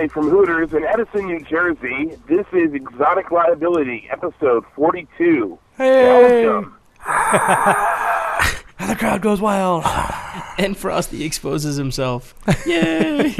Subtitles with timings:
[0.00, 5.56] Live from Hooters in Edison, New Jersey, this is Exotic Liability, episode 42.
[5.76, 6.48] Hey!
[6.48, 6.76] Welcome.
[8.76, 9.84] And the crowd goes wild.
[10.58, 12.34] And Frosty exposes himself.
[12.66, 13.36] Yay!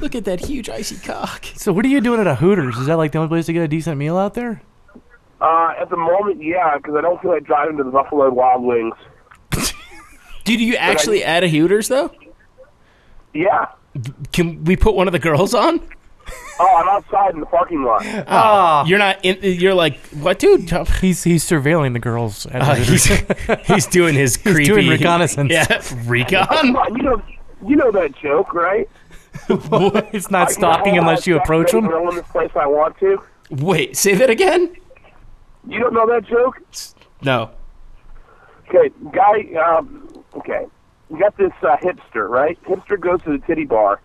[0.00, 1.46] Look at that huge icy cock.
[1.56, 2.76] So what are you doing at a Hooters?
[2.76, 4.62] Is that like the only place to get a decent meal out there?
[5.40, 8.62] Uh, at the moment, yeah, because I don't feel like driving to the Buffalo Wild
[8.62, 8.94] Wings.
[10.44, 12.12] Dude, you actually at a Hooters though?
[13.34, 13.66] Yeah.
[14.32, 15.80] Can we put one of the girls on?
[16.58, 18.02] Oh, I'm outside in the parking lot.
[18.26, 19.24] Ah, You're not.
[19.24, 20.68] In, you're like what, dude?
[21.00, 22.46] he's he's surveilling the girls.
[22.46, 23.04] At Uh, Hooters.
[23.04, 25.52] he's he's doing his creepy doing reconnaissance.
[25.52, 26.46] Yeah, recon.
[26.48, 27.22] Come on, you know,
[27.64, 28.88] you know that joke, right?
[29.48, 31.86] it's not I- stalking I unless you approach sex them.
[31.86, 33.22] Girl in this place I want to.
[33.50, 34.74] Wait, say that again.
[35.68, 36.60] You don't know that joke?
[37.22, 37.50] No.
[38.68, 39.52] Okay, guy.
[39.62, 40.66] Um, okay,
[41.10, 42.60] you got this uh, hipster, right?
[42.64, 44.00] Hipster goes to the titty bar,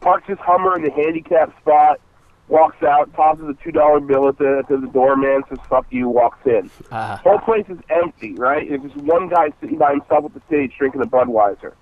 [0.00, 2.00] parks his Hummer in the handicap spot,
[2.48, 6.08] walks out, tosses a two dollar bill at the to the doorman, says "fuck you,"
[6.08, 6.70] walks in.
[6.90, 8.68] Uh, Whole place is empty, right?
[8.68, 11.72] There's just one guy sitting by himself at the stage drinking a Budweiser.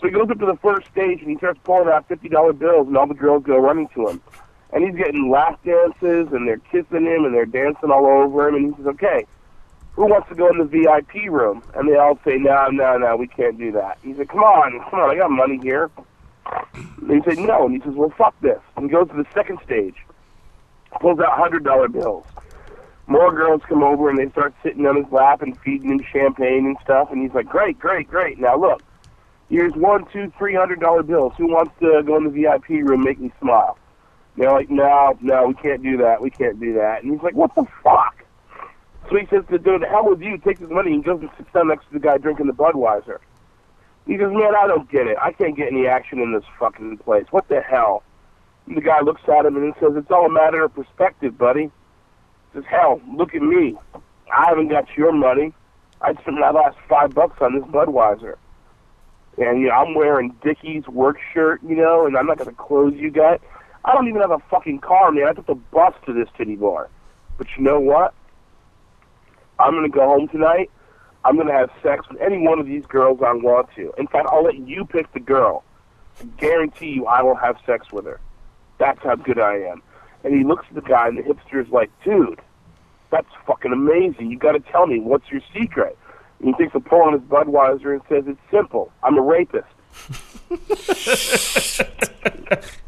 [0.00, 2.52] So he goes up to the first stage and he starts pulling out fifty dollar
[2.52, 4.20] bills, and all the girls go running to him.
[4.72, 8.56] And he's getting lap dances, and they're kissing him, and they're dancing all over him.
[8.56, 9.24] And he says, "Okay,
[9.96, 13.16] who wants to go in the VIP room?" And they all say, "No, no, no,
[13.16, 15.90] we can't do that." He said, "Come on, come on, I got money here."
[17.00, 19.26] And he said, "No," and he says, "Well, fuck this." And he goes to the
[19.34, 19.96] second stage,
[21.00, 22.24] pulls out hundred dollar bills.
[23.08, 26.66] More girls come over and they start sitting on his lap and feeding him champagne
[26.66, 27.10] and stuff.
[27.10, 28.38] And he's like, "Great, great, great!
[28.38, 28.82] Now look,
[29.48, 31.32] here's one, two, three hundred dollar bills.
[31.38, 33.78] Who wants to go in the VIP room, make me smile?"
[34.36, 36.20] They're like, "No, no, we can't do that.
[36.20, 38.15] We can't do that." And he's like, "What the fuck?"
[39.08, 41.30] So he says to do the hell with you, take his money and goes and
[41.36, 43.18] sits down next to the guy drinking the Budweiser.
[44.06, 45.16] He goes, Man, I don't get it.
[45.20, 47.26] I can't get any action in this fucking place.
[47.30, 48.02] What the hell?
[48.66, 51.64] And the guy looks at him and says, It's all a matter of perspective, buddy.
[51.64, 51.70] He
[52.54, 53.76] says, Hell, look at me.
[53.94, 55.52] I haven't got your money.
[56.00, 58.36] I spent my last five bucks on this Budweiser.
[59.38, 62.56] And you know, I'm wearing Dickies work shirt, you know, and I'm not going to
[62.56, 63.40] close you got.
[63.84, 65.28] I don't even have a fucking car, man.
[65.28, 66.88] I took the bus to this titty bar.
[67.38, 68.14] But you know what?
[69.58, 70.70] I'm gonna go home tonight.
[71.24, 73.92] I'm gonna have sex with any one of these girls I want to.
[73.98, 75.64] In fact, I'll let you pick the girl.
[76.20, 78.20] I guarantee you, I will have sex with her.
[78.78, 79.82] That's how good I am.
[80.24, 82.40] And he looks at the guy, and the hipster's like, "Dude,
[83.10, 84.30] that's fucking amazing.
[84.30, 85.98] You got to tell me what's your secret."
[86.38, 88.92] And he takes a pull on his Budweiser and says, "It's simple.
[89.02, 89.66] I'm a rapist."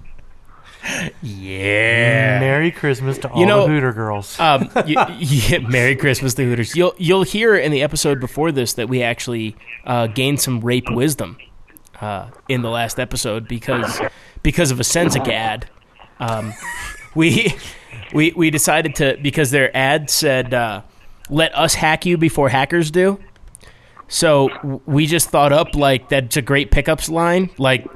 [1.23, 2.39] yeah.
[2.41, 4.39] Merry Christmas to all You know- the Hooter girls.
[4.49, 6.75] Um, y yeah, Merry Christmas to Hooters.
[6.77, 10.91] You'll you'll hear in the episode before this that we actually uh, gained some rape
[10.91, 11.37] wisdom
[12.01, 14.01] uh, in the last episode because
[14.43, 15.69] because of a Sensic ad.
[16.21, 16.55] Um,
[17.15, 17.55] we
[18.15, 20.83] we we decided to because their ad said uh,
[21.29, 23.19] "Let us hack you before hackers do."
[24.09, 27.87] So we just thought up like that's a great pickups line, like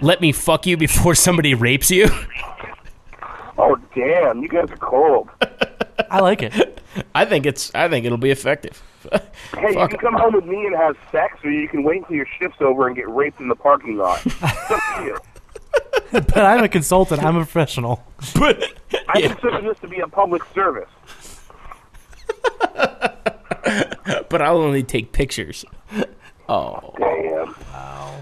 [0.00, 2.08] "Let me fuck you before somebody rapes you."
[3.58, 5.28] Oh damn, you guys are cold.
[6.10, 6.80] I like it.
[7.14, 8.82] I think it's I think it'll be effective.
[9.58, 12.16] Hey, you can come home with me and have sex, or you can wait until
[12.16, 14.24] your shift's over and get raped in the parking lot.
[14.24, 15.18] It's up to you.
[16.12, 17.22] But I'm a consultant.
[17.22, 18.02] I'm a professional.
[18.34, 18.62] But
[19.08, 19.28] I Yeah.
[19.34, 20.88] consider this to be a public service.
[24.28, 25.64] but I'll only take pictures.
[26.52, 26.92] Oh.
[26.98, 27.54] Damn.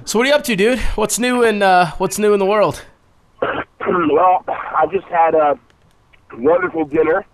[0.07, 0.79] So what are you up to, dude?
[0.95, 2.85] What's new in uh, What's new in the world?
[3.43, 5.59] well, I just had a
[6.35, 7.27] wonderful dinner.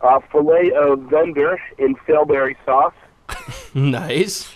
[0.00, 2.94] Uh, filet of vendor in Failberry sauce.
[3.74, 4.52] Nice.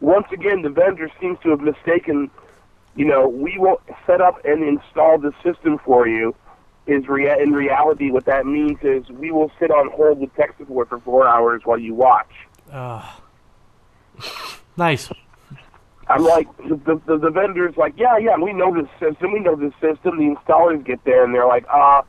[0.00, 2.30] Once again, the vendor seems to have mistaken.
[2.94, 6.36] You know, we will set up and install the system for you.
[6.86, 10.56] Is rea- in reality what that means is we will sit on hold with tech
[10.56, 12.30] support for four hours while you watch.
[14.80, 15.10] Nice.
[16.08, 19.54] I'm like, the, the, the vendor's like, yeah, yeah, we know this system, we know
[19.54, 20.16] this system.
[20.16, 22.00] The installers get there and they're like, uh,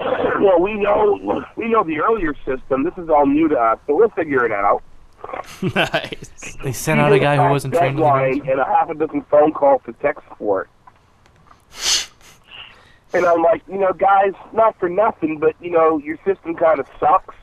[0.00, 2.82] well, we know we know the earlier system.
[2.82, 4.82] This is all new to us, so we'll figure it out.
[5.76, 6.56] nice.
[6.64, 8.00] They sent out a guy who wasn't trained.
[8.00, 10.68] with the and a half a dozen phone calls to tech support.
[13.12, 16.80] And I'm like, you know, guys, not for nothing, but you know, your system kind
[16.80, 17.36] of sucks.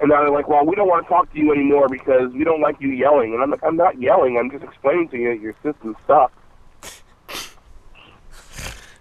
[0.00, 2.44] And now they're like, well, we don't want to talk to you anymore because we
[2.44, 3.32] don't like you yelling.
[3.32, 4.36] And I'm like, I'm not yelling.
[4.38, 6.34] I'm just explaining to you that your system sucks.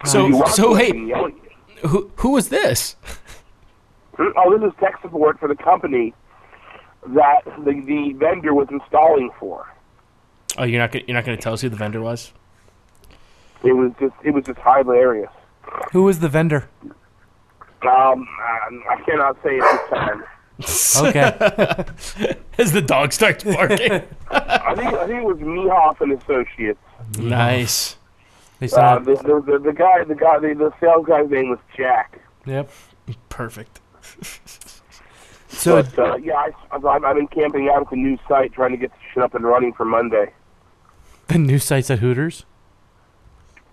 [0.05, 1.87] So so hey, fucking yell at you.
[1.87, 2.97] who who was this?
[4.19, 6.13] Oh, this is tech support for the company
[7.07, 9.65] that the, the vendor was installing for.
[10.57, 12.33] Oh, you're not gonna, you're not going to tell us who the vendor was?
[13.63, 15.31] It was just it was just hilarious.
[15.93, 16.69] Who was the vendor?
[16.83, 20.23] Um, I, I cannot say at this time.
[20.59, 21.31] Okay.
[22.57, 23.91] As the dog starts barking.
[24.31, 26.79] I think I think it was Mehoff and Associates.
[27.17, 27.97] nice.
[28.59, 29.05] They Uh, out.
[29.05, 32.19] the, the, the, the guy the guy the, the sales guy's name was Jack.
[32.45, 32.69] Yep.
[33.29, 33.79] Perfect.
[35.49, 38.71] So But uh, yeah, I, I've, I've been camping out at the new site trying
[38.71, 40.31] to get the shit up and running for Monday.
[41.27, 42.45] the new sites at Hooters.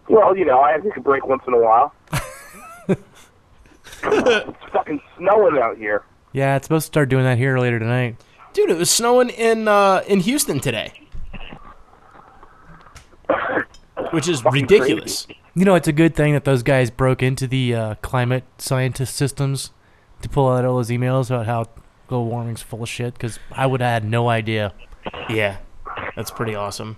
[0.08, 1.94] Well, you know, I have to take a break once in a while.
[2.88, 6.02] it's fucking snowing out here.
[6.32, 8.16] Yeah, it's supposed to start doing that here later tonight.
[8.52, 10.92] Dude, it was snowing in uh, in Houston today.
[14.10, 15.26] Which is Fucking ridiculous.
[15.54, 19.14] You know, it's a good thing that those guys broke into the uh, climate scientist
[19.14, 19.70] systems
[20.22, 21.66] to pull out all those emails about how
[22.08, 23.14] global warming's full of shit.
[23.14, 24.72] Because I would have had no idea.
[25.28, 25.58] Yeah.
[26.16, 26.96] That's pretty awesome.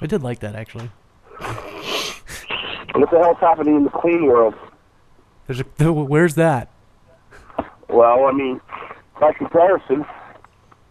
[0.00, 0.90] I did like that actually.
[1.38, 4.54] What the hell's happening in the clean world?
[5.46, 6.70] There's a, where's that?
[7.88, 8.60] Well, I mean,
[9.20, 10.04] by comparison,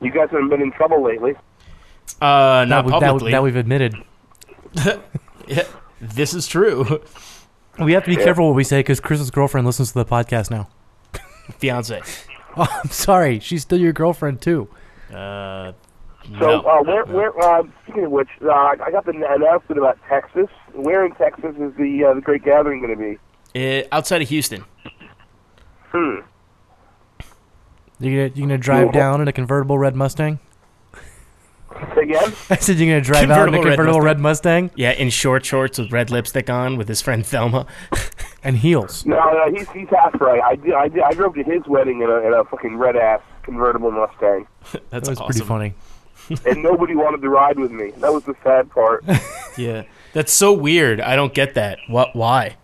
[0.01, 1.33] you guys haven't been in trouble lately.
[2.21, 3.31] Uh, not that, we, that, publicly.
[3.31, 3.95] that we've admitted.
[5.49, 5.63] Yeah,
[6.01, 7.01] this is true.
[7.79, 10.51] We have to be careful what we say because Chris's girlfriend listens to the podcast
[10.51, 10.67] now.
[11.59, 12.01] Fiance.
[12.59, 13.39] Oh, I'm sorry.
[13.39, 14.67] She's still your girlfriend too.
[15.13, 15.73] Uh,
[16.23, 16.59] So, no.
[16.61, 20.47] uh, where, where, uh, speaking of which, uh, I got the announcement about Texas.
[20.73, 23.17] Where in Texas is the uh, the Great Gathering going to
[23.53, 23.83] be?
[23.83, 24.65] Uh, outside of Houston.
[25.91, 26.21] Hmm.
[27.99, 30.39] You gonna you gonna drive down in a convertible red Mustang?
[31.95, 32.33] Again?
[32.49, 35.09] I said you're gonna drive out in a Convertible red convertible red Mustang, Yeah, in
[35.09, 37.65] short shorts with red lipstick on with his friend Thelma.
[38.43, 39.05] and heels.
[39.05, 40.41] No, no, he's he's half right.
[40.41, 42.95] I did, I did, I drove to his wedding in a in a fucking red
[42.95, 45.25] ass convertible Mustang, That's That was awesome.
[45.25, 45.73] pretty funny.
[46.45, 47.91] and nobody wanted to ride with me.
[47.97, 49.03] That was the sad part.
[49.57, 49.83] Yeah.
[50.13, 50.99] That's so weird.
[51.01, 51.79] I don't get that.
[51.87, 52.15] What?
[52.15, 52.57] Why?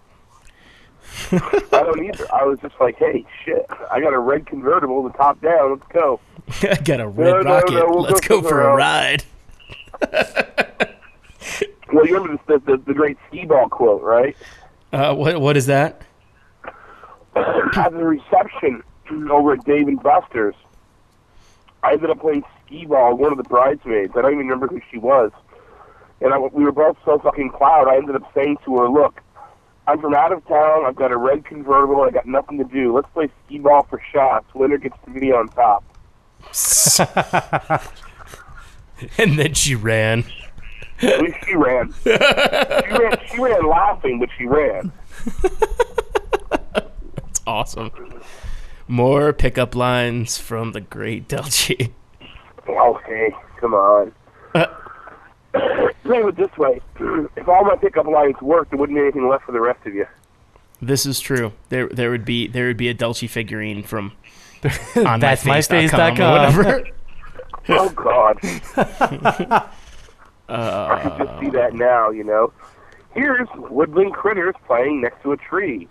[1.31, 2.27] I don't either.
[2.33, 5.71] I was just like, hey, shit, I got a red convertible, the top down.
[5.71, 6.19] Let's go.
[6.69, 7.71] I got a red No, no, rocket.
[7.73, 9.23] no, we'll Let's go go for a ride.
[11.91, 14.35] Well, you remember the the, the great skee ball quote, right?
[14.91, 15.39] Uh, what?
[15.39, 16.01] What is that?
[17.35, 18.81] at the reception
[19.29, 20.55] over at Dave and Buster's,
[21.83, 24.13] I ended up playing skee ball with one of the bridesmaids.
[24.15, 25.31] I don't even remember who she was.
[26.21, 29.21] And I, we were both so fucking cloud, I ended up saying to her, look,
[29.85, 30.85] I'm from out of town.
[30.85, 32.01] I've got a red convertible.
[32.01, 32.95] I got nothing to do.
[32.95, 34.45] Let's play skee ball for shots.
[34.53, 35.83] Winner gets to be on top.
[39.17, 40.23] and then she ran.
[41.01, 41.93] At least she ran.
[42.03, 43.17] she ran.
[43.29, 44.91] She ran laughing, but she ran.
[47.15, 47.91] That's awesome.
[48.87, 51.91] More pickup lines from the great Delchi.
[52.67, 54.13] Okay, come on.
[54.53, 54.69] Think
[56.05, 56.81] of it this way:
[57.35, 59.93] if all my pickup lines worked, there wouldn't be anything left for the rest of
[59.93, 60.05] you.
[60.81, 61.53] This is true.
[61.69, 64.13] There, there would be there would be a Delchi figurine from
[64.95, 66.21] on That's myface.com myface.com.
[66.21, 66.87] or whatever.
[67.69, 68.37] Oh God!
[70.49, 72.09] I could just see that now.
[72.09, 72.51] You know,
[73.13, 75.87] here's woodland critters playing next to a tree.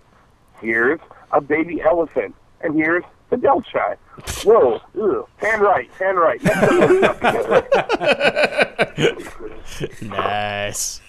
[0.61, 0.99] Here's
[1.31, 3.03] a baby elephant, and here's
[3.41, 3.97] the Delchi.
[4.45, 4.79] Whoa!
[4.95, 5.27] Ew.
[5.39, 6.41] Pan right, pan right.
[6.43, 6.67] Next
[9.77, 11.01] to them, nice.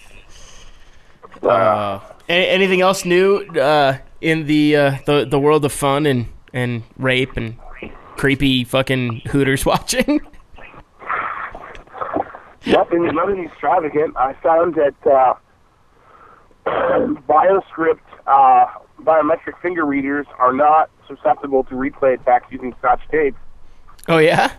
[1.43, 6.27] Uh, a- anything else new uh, in the uh, the the world of fun and
[6.53, 7.57] and rape and
[8.17, 10.21] creepy fucking Hooters watching?
[12.67, 14.17] nothing, nothing extravagant.
[14.17, 15.35] I found that uh,
[17.29, 18.67] Bioscrypt uh,
[19.05, 23.37] biometric finger readers are not susceptible to replay attacks using Scotch tape.
[24.09, 24.53] oh yeah.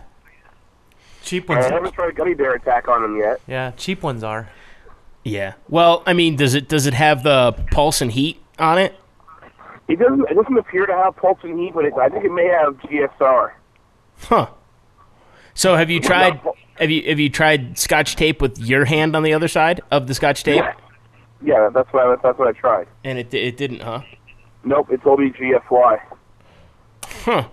[1.22, 1.58] Cheap ones.
[1.58, 1.72] I ones.
[1.72, 3.40] haven't tried a gummy bear attack on them yet.
[3.48, 4.48] Yeah, cheap ones are.
[5.24, 5.54] Yeah.
[5.68, 8.94] Well, I mean, does it does it have the pulse and heat on it?
[9.88, 10.30] It doesn't.
[10.30, 12.74] It doesn't appear to have pulse and heat, but it, I think it may have
[12.78, 13.52] GSR.
[14.20, 14.46] Huh.
[15.54, 16.40] So have you tried
[16.78, 20.06] have you have you tried scotch tape with your hand on the other side of
[20.06, 20.56] the scotch tape?
[20.62, 20.74] Yeah,
[21.42, 22.86] yeah, that's what I, that's what I tried.
[23.02, 24.02] And it it didn't, huh?
[24.66, 25.20] Nope, it's OBGFY.
[25.20, 26.00] me GFY.
[27.24, 27.48] Huh.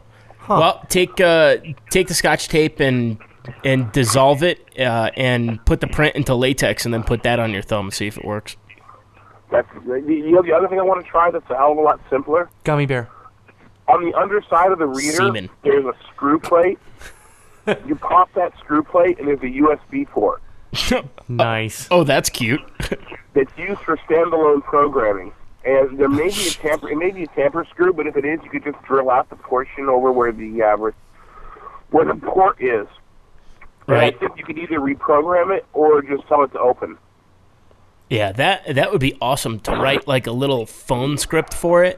[0.50, 1.58] Well, take uh,
[1.89, 3.17] take the scotch tape and
[3.63, 7.51] and dissolve it uh, and put the print into latex and then put that on
[7.51, 8.58] your thumb and see if it works.
[9.51, 11.77] That's the, you know, the other thing I want to try that's a hell of
[11.77, 12.50] a lot simpler.
[12.63, 13.10] Gummy bear.
[13.88, 15.50] On the underside of the reader, Semen.
[15.63, 16.79] there's a screw plate.
[17.86, 20.41] you pop that screw plate, and there's a USB port
[21.27, 21.88] Nice.
[21.91, 22.62] Oh, that's cute.
[23.34, 25.32] that's used for standalone programming.
[25.65, 28.25] And there may be a tamper, it may be a tamper screw, but if it
[28.25, 30.93] is, you could just drill out the portion over where the uh, where,
[31.91, 32.88] where the port is.
[33.88, 34.20] And Right.
[34.20, 36.98] Think you could either reprogram it or just tell it to open.
[38.10, 41.98] Yeah, that that would be awesome to write like a little phone script for it,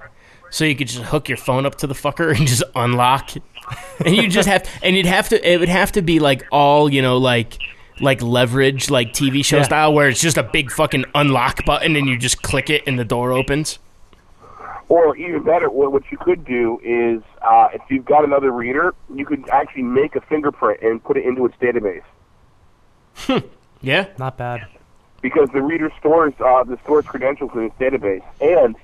[0.50, 3.32] so you could just hook your phone up to the fucker and just unlock,
[4.06, 6.92] and you just have and you'd have to it would have to be like all
[6.92, 7.58] you know like
[8.02, 9.64] like leverage like TV show Yeah.
[9.64, 13.00] style where it's just a big fucking unlock button and you just click it and
[13.00, 13.80] the door opens.
[14.88, 18.94] Or even better, what what you could do is, uh, if you've got another reader,
[19.14, 22.04] you could actually make a fingerprint and put it into its database.
[23.82, 24.68] Yeah, Not bad.
[25.22, 28.76] because the reader stores uh, the stores credentials in its database, and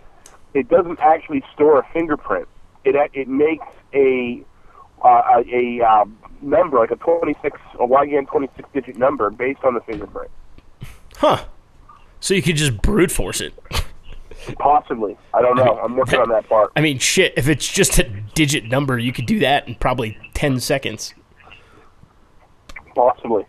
[0.54, 2.48] it doesn't actually store a fingerprint.
[2.84, 4.44] It it makes a
[5.04, 6.06] uh, a, a uh,
[6.42, 10.32] number like a twenty six a YGN twenty six digit number based on the fingerprint.
[11.18, 11.46] huh?
[12.20, 13.54] So you could just brute force it.
[14.60, 15.80] Possibly, I don't know.
[15.84, 16.72] I'm working on that part.
[16.76, 17.34] I mean, shit.
[17.38, 21.14] If it's just a digit number, you could do that in probably ten seconds.
[22.96, 23.46] Possibly,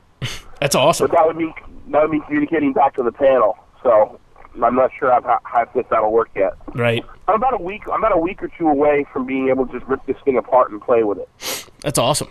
[0.61, 1.09] That's awesome.
[1.09, 1.53] but that would mean
[1.89, 3.57] that would mean communicating back to the panel.
[3.83, 4.21] So
[4.63, 6.53] I'm not sure how, how if that'll work yet.
[6.75, 7.05] Right.
[7.27, 7.83] I'm about a week.
[7.93, 10.37] I'm about a week or two away from being able to just rip this thing
[10.37, 11.67] apart and play with it.
[11.81, 12.29] That's awesome.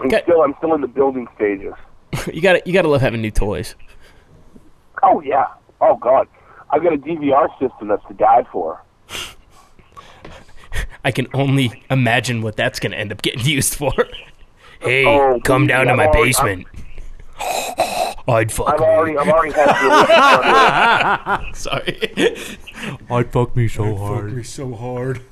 [0.00, 0.22] I'm Okay.
[0.22, 1.74] still I'm still in the building stages.
[2.32, 3.74] You got to you got to love having new toys.
[5.02, 5.46] Oh yeah.
[5.80, 6.26] Oh god.
[6.70, 8.82] I've got a DVR system that's to die for.
[11.04, 13.92] I can only imagine what that's going to end up getting used for.
[14.80, 16.66] Hey, Oh, come please, down to I'm my already- basement.
[18.28, 18.86] I'd fuck I've me.
[18.86, 22.10] already I've already had Sorry.
[23.10, 24.32] I'd fuck me so hard.
[24.34, 25.22] Me so hard.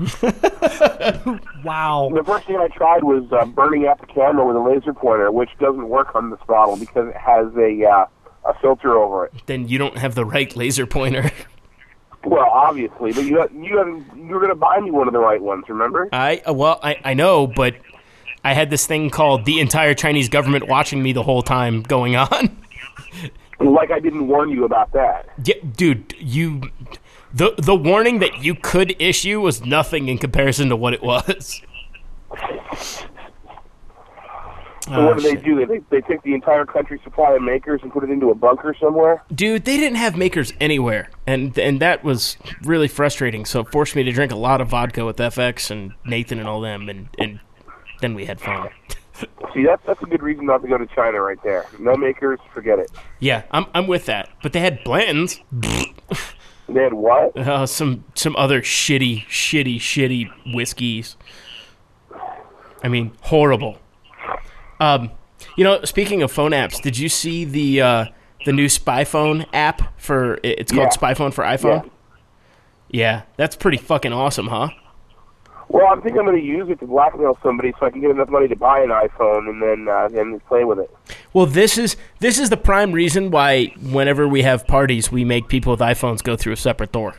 [1.64, 2.10] Wow.
[2.14, 5.32] The first thing I tried was uh, burning out the camera with a laser pointer,
[5.32, 8.06] which doesn't work on this bottle because it has a uh,
[8.44, 9.32] a filter over it.
[9.46, 11.30] Then you don't have the right laser pointer.
[12.26, 15.20] Well, obviously, but you you haven't, you were going to buy me one of the
[15.20, 16.08] right ones, remember?
[16.12, 17.74] I well, I I know, but
[18.42, 22.16] I had this thing called the entire Chinese government watching me the whole time going
[22.16, 22.56] on.
[23.60, 25.28] Like I didn't warn you about that.
[25.44, 26.62] Yeah, dude, you
[27.34, 31.60] the the warning that you could issue was nothing in comparison to what it was.
[34.86, 35.44] So Oh, what ah, do they shit.
[35.44, 35.64] do?
[35.66, 38.76] They they take the entire country supply of Maker's and put it into a bunker
[38.78, 39.24] somewhere.
[39.34, 43.46] Dude, they didn't have Maker's anywhere, and and that was really frustrating.
[43.46, 46.46] So it forced me to drink a lot of vodka with FX and Nathan and
[46.46, 47.40] all them, and and
[48.02, 48.68] then we had fun.
[49.54, 51.64] See, that's that's a good reason not to go to China, right there.
[51.78, 52.90] No Maker's, forget it.
[53.20, 54.28] Yeah, I'm I'm with that.
[54.42, 55.40] But they had Blanton's,
[56.68, 57.36] They had what?
[57.36, 61.16] uh, some some other shitty, shitty, shitty whiskeys.
[62.82, 63.78] I mean, horrible.
[64.80, 65.10] Um,
[65.56, 68.04] you know, speaking of phone apps, did you see the uh,
[68.44, 70.38] the new Spy Phone app for?
[70.42, 70.90] It's called Yeah.
[70.90, 71.90] Spy Phone for iPhone.
[72.90, 74.68] Yeah, that's pretty fucking awesome, huh?
[75.68, 78.10] Well, I think I'm going to use it to blackmail somebody so I can get
[78.10, 80.90] enough money to buy an iPhone and then uh, and play with it.
[81.32, 85.48] Well, this is this is the prime reason why whenever we have parties, we make
[85.48, 87.14] people with iPhones go through a separate door.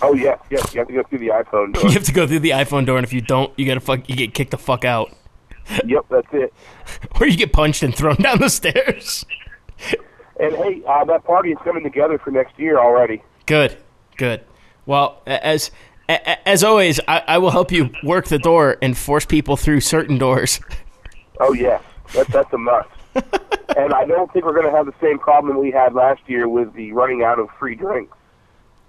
[0.00, 1.84] Oh yes, yes, you have to go through the iPhone door.
[1.84, 4.08] You have to go through the iPhone door, and if you don't, you gotta fuck,
[4.08, 5.12] you get kicked the fuck out,
[5.84, 6.52] yep, that's it.
[7.20, 9.24] or you get punched and thrown down the stairs.
[10.38, 13.22] And hey, uh, that party is coming together for next year already.
[13.46, 13.76] Good,
[14.16, 14.42] good.
[14.86, 15.70] Well, as
[16.46, 20.18] as always, I, I will help you work the door and force people through certain
[20.18, 20.60] doors.
[21.40, 21.80] Oh yeah,
[22.12, 22.88] that's that's a must.
[23.76, 26.48] and I don't think we're going to have the same problem we had last year
[26.48, 28.16] with the running out of free drinks.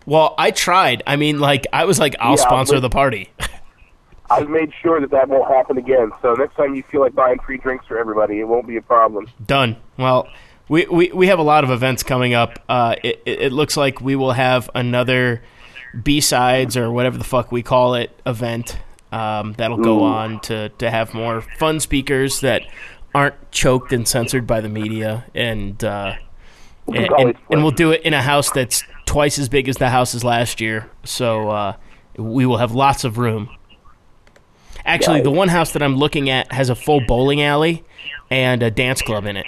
[0.05, 1.03] Well, I tried.
[1.07, 3.31] I mean, like I was like, I'll Yeah, sponsor the party.
[4.29, 6.11] I've made sure that that won't happen again.
[6.21, 8.81] So next time you feel like buying free drinks for everybody, it won't be a
[8.81, 9.27] problem.
[9.45, 9.77] Done.
[9.97, 10.27] Well,
[10.69, 12.59] we, we, we have a lot of events coming up.
[12.67, 15.43] Uh, it, it looks like we will have another
[16.01, 18.77] B sides or whatever the fuck we call it event.
[19.11, 20.05] Um, that'll go Ooh.
[20.05, 22.63] on to, to have more fun speakers that
[23.13, 26.15] aren't choked and censored by the media, and uh,
[26.87, 29.89] and, and, and we'll do it in a house that's twice as big as the
[29.89, 30.89] houses last year.
[31.03, 31.75] So uh,
[32.17, 33.55] we will have lots of room.
[34.85, 37.83] Actually, the one house that I'm looking at has a full bowling alley
[38.29, 39.45] and a dance club in it.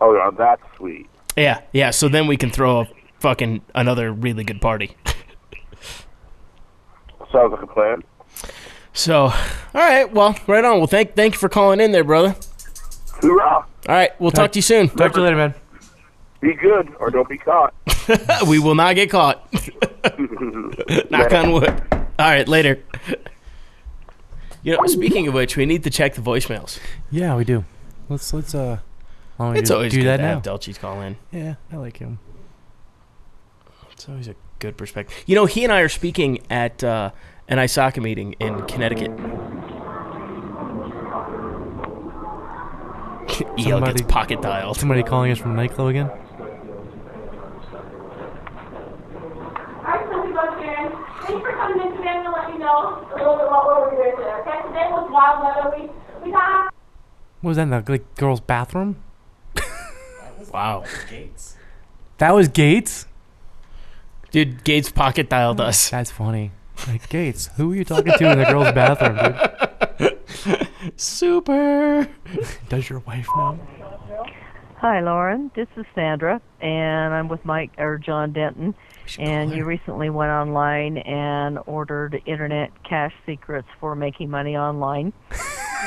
[0.00, 1.08] Oh, that's sweet.
[1.36, 1.90] Yeah, yeah.
[1.90, 2.88] So then we can throw a
[3.26, 4.96] fucking another really good party.
[7.32, 8.04] Sounds like a plan.
[8.92, 9.32] So, all
[9.74, 10.78] right, well, right on.
[10.78, 12.36] Well, thank thank you for calling in there, brother.
[13.20, 13.42] Hoorah!
[13.52, 14.88] All right, we'll talk to you soon.
[14.90, 15.54] Talk to you later, man.
[16.40, 17.74] Be good or don't be caught.
[18.46, 19.44] we will not get caught.
[21.10, 21.82] Knock on wood.
[21.90, 22.80] All right, later.
[24.62, 26.78] You know, speaking of which, we need to check the voicemails.
[27.10, 27.64] Yeah, we do.
[28.08, 28.78] Let's let's uh.
[29.36, 30.34] why don't we It's do, always do good that to now.
[30.34, 31.16] have Delchis call in.
[31.32, 32.20] Yeah, I like him.
[34.06, 35.16] It's always a good perspective.
[35.26, 37.10] You know, he and I are speaking at uh,
[37.48, 39.10] an ISACA meeting in Connecticut.
[43.28, 44.76] EL gets Somebody- pocket dialed.
[44.76, 46.06] Somebody calling us from the nightclub again?
[46.06, 46.20] Alright,
[50.08, 50.92] so we go again.
[51.22, 54.04] Thanks for coming in today to let you know a little bit about what we're
[54.04, 54.34] doing today.
[54.42, 55.76] Okay, today was wild weather.
[55.76, 55.90] We
[56.24, 56.72] we got
[57.40, 59.02] What was that in the like, girl's bathroom?
[60.52, 60.84] Wow.
[61.10, 61.56] Gates.
[62.18, 63.06] That was Gates?
[64.30, 65.90] Dude, Gates pocket dialed us.
[65.90, 66.52] That's funny.
[66.86, 69.16] Like, Gates, who are you talking to in the girl's bathroom,
[69.98, 70.68] dude?
[70.96, 72.06] Super.
[72.68, 73.58] Does your wife know?
[74.78, 75.50] Hi, Lauren.
[75.56, 78.74] This is Sandra, and I'm with Mike or John Denton.
[79.18, 85.12] And you recently went online and ordered internet cash secrets for making money online.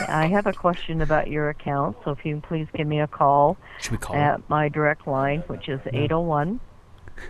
[0.08, 3.08] I have a question about your account, so if you can please give me a
[3.08, 4.22] call Should we call him?
[4.22, 6.60] at my direct line, which is 801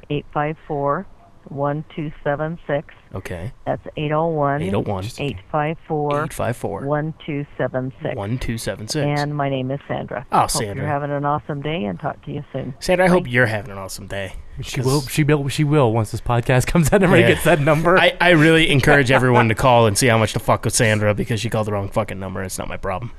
[0.10, 1.06] 854
[1.50, 2.94] 1276.
[3.16, 3.52] Okay.
[3.66, 8.16] That's 801 801 854 854 1276.
[8.16, 8.96] 1276.
[9.22, 10.28] And my name is Sandra.
[10.32, 10.76] Oh, Hope Sandra.
[10.76, 12.76] you're having an awesome day and talk to you soon.
[12.80, 14.34] Sandra, I hope you're having an awesome day.
[14.62, 15.02] She will.
[15.02, 15.48] She will.
[15.48, 16.96] She will once this podcast comes out.
[16.96, 17.30] And everybody Yeah.
[17.36, 17.98] gets that number.
[17.98, 21.14] I, I really encourage everyone to call and see how much to fuck with Sandra
[21.16, 22.44] because she called the wrong fucking number.
[22.44, 23.12] It's not my problem.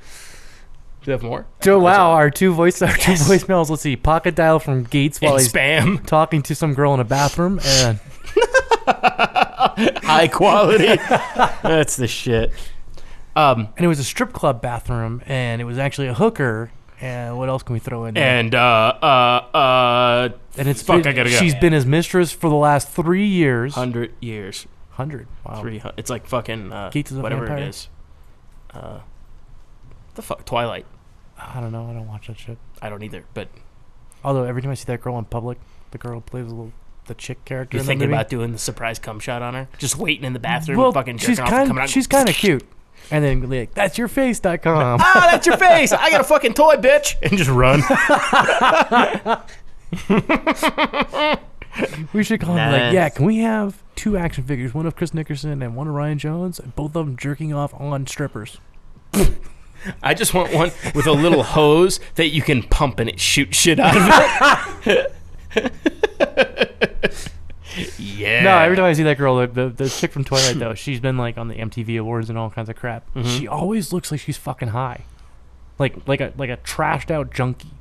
[1.03, 1.47] Do you have more?
[1.61, 3.69] so wow, our two voice, our two voicemails.
[3.69, 6.05] Let's see, pocket dial from Gates while And he's spam.
[6.05, 7.99] talking to some girl in a bathroom, and
[8.87, 10.85] High quality.
[11.63, 12.51] That's the shit.
[13.35, 16.71] Um, and it was a strip club bathroom, and it was actually a hooker.
[16.99, 18.13] And what else can we throw in?
[18.13, 18.23] there?
[18.39, 18.59] and, uh,
[19.01, 21.35] uh, uh, and it's fuck, I gotta go.
[21.37, 23.75] She's been his mistress for the last three years.
[23.75, 24.67] 100 years.
[24.91, 25.27] Hundred.
[25.43, 25.61] Wow.
[25.61, 27.69] Three hun- It's like fucking, uh, Gates is a whatever it vampire?
[27.69, 27.87] is.
[28.71, 28.99] Uh,
[30.21, 30.45] the fuck?
[30.45, 30.85] Twilight.
[31.37, 31.89] I don't know.
[31.89, 32.57] I don't watch that shit.
[32.81, 33.49] I don't either, but
[34.23, 35.57] Although every time I see that girl in public,
[35.91, 36.71] the girl who plays a little
[37.05, 37.77] the chick character.
[37.77, 39.67] you're thinking movie, about doing the surprise cum shot on her?
[39.79, 41.67] Just waiting in the bathroom, well, fucking she's jerking off, kind.
[41.67, 41.89] coming out.
[41.89, 42.63] She's kind of cute.
[43.09, 44.61] And then like, that's your face.com.
[45.03, 45.91] ah, that's your face.
[45.91, 47.81] I got a fucking toy, bitch, and just run.
[52.13, 53.09] we should call him like, yeah.
[53.09, 56.59] Can we have two action figures, one of Chris Nickerson and one of Ryan Jones,
[56.59, 58.59] and both of them jerking off on strippers?
[60.01, 63.53] I just want one with a little hose that you can pump and it shoot
[63.55, 65.15] shit out of it.
[67.97, 68.43] yeah.
[68.43, 70.99] No, every time I see that girl, the, the, the chick from Twilight though, she's
[70.99, 73.05] been like on the MTV Awards and all kinds of crap.
[73.13, 73.27] Mm-hmm.
[73.27, 75.05] She always looks like she's fucking high,
[75.79, 77.71] like like a like a trashed out junkie.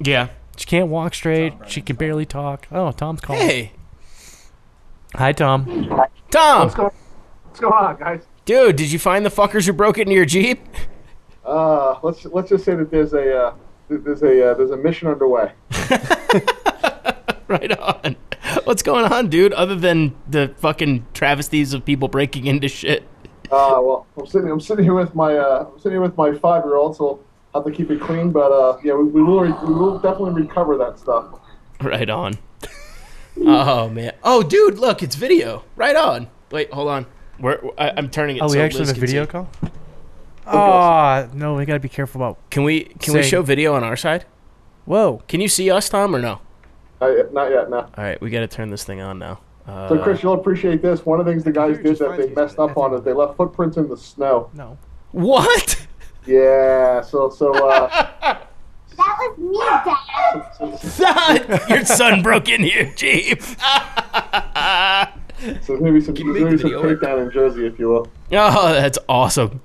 [0.00, 0.28] Yeah.
[0.56, 1.54] She can't walk straight.
[1.66, 2.66] She can barely talk.
[2.70, 3.40] Oh, Tom's calling.
[3.40, 3.72] Hey,
[5.14, 5.66] Hi, Tom.
[6.30, 6.60] Tom.
[6.62, 6.90] What's going,
[7.44, 8.22] what's going on, guys?
[8.46, 10.60] Dude, did you find the fuckers who broke into your Jeep?
[11.44, 13.54] Uh, let's let's just say that there's a uh,
[13.88, 15.52] there's a uh, there's a mission underway.
[17.48, 18.16] right on.
[18.64, 19.52] What's going on, dude?
[19.52, 23.02] Other than the fucking travesties of people breaking into shit.
[23.50, 26.32] Uh, well, I'm sitting I'm sitting here with my uh, I'm sitting here with my
[26.34, 27.20] five year old, so
[27.54, 28.30] I'll have to keep it clean.
[28.30, 31.38] But uh, yeah, we, we will re- we will definitely recover that stuff.
[31.80, 32.38] Right on.
[33.38, 34.12] Oh man.
[34.22, 35.64] Oh, dude, look, it's video.
[35.74, 36.28] Right on.
[36.50, 37.06] Wait, hold on.
[37.40, 38.42] We're, I, I'm turning it.
[38.42, 39.30] Oh, so we actually Liz have a video see.
[39.30, 39.48] call.
[40.46, 42.38] Oh no, we gotta be careful about.
[42.50, 44.24] Can we can we Say- show video on our side?
[44.84, 45.22] Whoa.
[45.28, 46.40] Can you see us, Tom, or no?
[47.00, 47.78] Not yet, not yet, no.
[47.78, 49.38] All right, we got to turn this thing on now.
[49.66, 51.06] Uh, So Chris, you'll appreciate this.
[51.06, 53.36] One of the things the guys did that they messed up on is they left
[53.36, 54.50] footprints in the snow.
[54.54, 54.76] No.
[55.12, 55.86] what?
[56.26, 57.88] Yeah, so so uh,
[58.20, 58.38] that
[58.96, 59.58] was me,
[61.04, 61.68] Dad.
[61.70, 63.40] Your son broke in here, Jeep.
[65.62, 67.00] so maybe some Can you maybe some the video work?
[67.00, 68.08] takedown in Jersey, if you will.
[68.32, 69.60] Oh, that's awesome.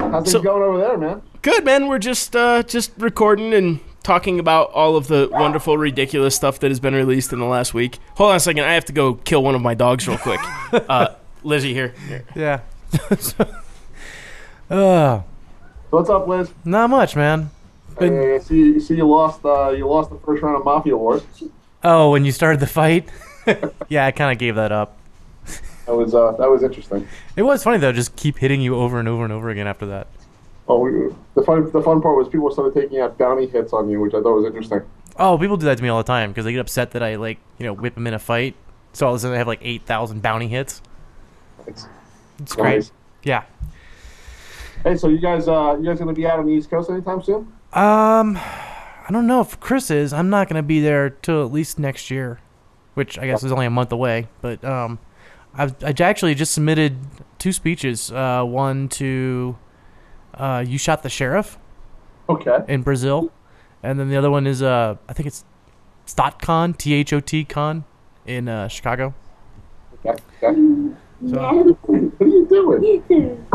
[0.00, 1.22] How's things So- going over there, man?
[1.42, 1.86] Good man.
[1.88, 6.70] We're just uh, just recording and talking about all of the wonderful, ridiculous stuff that
[6.70, 7.98] has been released in the last week.
[8.16, 8.64] Hold on a second.
[8.64, 10.40] I have to go kill one of my dogs real quick.
[10.88, 11.94] Uh, Lizzie here.
[12.06, 12.24] Here.
[12.36, 12.60] Yeah.
[14.70, 15.22] uh,
[15.90, 16.52] What's up, Liz?
[16.64, 17.50] not much, man.
[17.98, 21.22] Been- Hey, see see you lost uh, you lost the first round of Mafia Wars.
[21.82, 23.08] Oh, when you started the fight?
[23.88, 24.96] yeah, I kind of gave that up.
[25.90, 27.08] That was uh, that was interesting.
[27.34, 29.86] It was funny though, just keep hitting you over and over and over again after
[29.86, 30.06] that.
[30.68, 33.90] Oh, we, the fun the fun part was people started taking out bounty hits on
[33.90, 34.82] you, which I thought was interesting.
[35.16, 37.16] Oh, people do that to me all the time because they get upset that I
[37.16, 38.54] like you know whip them in a fight.
[38.92, 40.80] So all of a sudden I have like eight thousand bounty hits.
[41.66, 41.88] It's,
[42.38, 42.76] It's great.
[42.76, 42.92] Nice.
[43.24, 43.42] Yeah.
[44.84, 47.20] Hey, so you guys, uh, you guys gonna be out on the East Coast anytime
[47.20, 47.52] soon?
[47.72, 50.12] Um, I don't know if Chris is.
[50.12, 52.38] I'm not gonna be there till at least next year,
[52.94, 54.28] which I guess is only a month away.
[54.40, 55.00] But um,
[55.54, 56.96] I've I actually just submitted
[57.38, 58.10] two speeches.
[58.12, 59.56] Uh, one to
[60.34, 61.58] uh, you shot the sheriff
[62.28, 62.58] Okay.
[62.68, 63.32] in Brazil,
[63.82, 65.44] and then the other one is uh, I think it's
[66.06, 67.84] THOTCON, T H O T Con,
[68.26, 69.14] in uh, Chicago.
[70.04, 70.22] Okay.
[70.42, 70.94] okay.
[71.28, 71.44] So What
[72.20, 73.46] are you doing?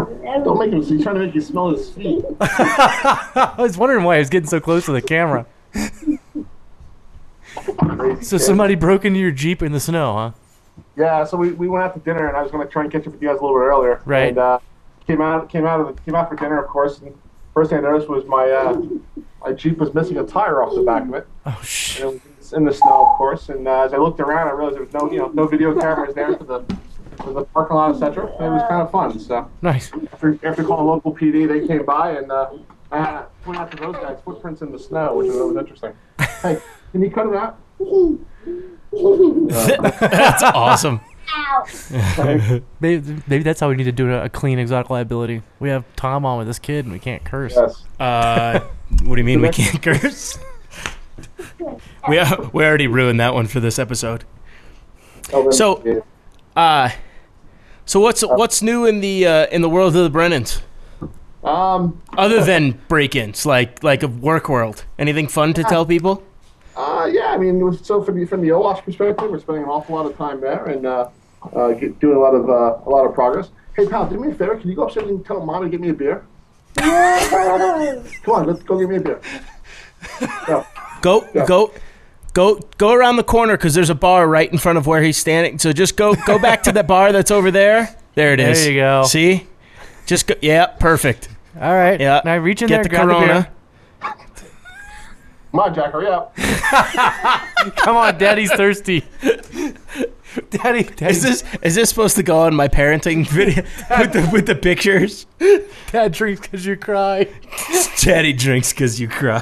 [0.43, 0.83] Don't make him.
[0.83, 2.23] He's trying to make you smell his feet.
[2.39, 5.47] I was wondering why I was getting so close to the camera.
[8.21, 10.31] So somebody broke into your Jeep in the snow, huh?
[10.97, 12.91] Yeah, so we, we went out to dinner, and I was going to try and
[12.91, 14.01] catch up with you guys a little bit earlier.
[14.05, 14.29] Right.
[14.29, 14.59] And uh,
[15.07, 16.99] came out came out of the, came out for dinner, of course.
[16.99, 17.15] And
[17.53, 18.81] first thing I noticed was my uh,
[19.41, 21.27] my Jeep was missing a tire off the back of it.
[21.45, 22.05] Oh shit.
[22.05, 23.49] And it was in the snow, of course.
[23.49, 25.77] And uh, as I looked around, I realized there was no you know no video
[25.79, 26.63] cameras there for the
[27.17, 28.25] for the parking lot, etc.
[28.25, 29.19] It was kind of fun.
[29.19, 29.91] So Nice.
[30.13, 32.51] after after calling local PD, they came by and uh,
[32.91, 35.57] I had to point out to those guys footprints in the snow, which was, was
[35.57, 35.93] interesting.
[36.41, 36.59] Hey,
[36.91, 37.57] can you cut it out?
[39.99, 41.01] That's awesome.
[42.79, 45.41] Maybe, maybe that's how we need to do a, a clean exotic liability.
[45.59, 47.53] We have Tom on with this kid, and we can't curse.
[47.55, 47.83] Yes.
[47.99, 48.59] Uh,
[49.03, 50.37] what do you mean we can't curse?
[52.07, 54.23] we uh, we already ruined that one for this episode.
[55.33, 55.99] Oh, So- yeah.
[56.55, 56.89] Uh
[57.85, 60.61] so what's what's new in the uh, in the world of the Brennans
[61.43, 64.85] um, other than break-ins like like a work world?
[64.97, 66.23] Anything fun to tell people?
[66.75, 69.95] Uh, yeah, I mean, so from the from the OWASP perspective, we're spending an awful
[69.95, 71.09] lot of time there and uh,
[71.53, 73.49] uh, get, doing a lot of uh, a lot of progress.
[73.75, 74.57] Hey, pal, do me a favor.
[74.57, 76.25] Can you go upstairs and tell mom to get me a beer?
[76.75, 79.21] Come on, let's go get me a beer.
[80.47, 80.65] Go.
[81.01, 81.71] Go go
[82.33, 85.17] go go around the corner because there's a bar right in front of where he's
[85.17, 85.59] standing.
[85.59, 87.95] So just go go back to the bar that's over there.
[88.15, 88.45] There it is.
[88.45, 88.67] There is.
[88.67, 89.03] you go.
[89.03, 89.47] See,
[90.05, 90.35] just go.
[90.41, 91.29] Yeah, perfect.
[91.55, 91.99] All right.
[91.99, 92.21] Yeah.
[92.25, 93.51] Now reach in Get there, the grab the Corona.
[95.55, 95.55] Beer.
[95.55, 96.35] Come on, Jack, hurry up.
[97.77, 99.03] Come on, Daddy's thirsty.
[100.49, 103.63] Daddy, Daddy, Is this is this supposed to go on my parenting video
[103.99, 105.25] with the with the pictures?
[105.91, 107.27] Dad drinks because you cry.
[108.01, 109.41] Daddy drinks because you cry.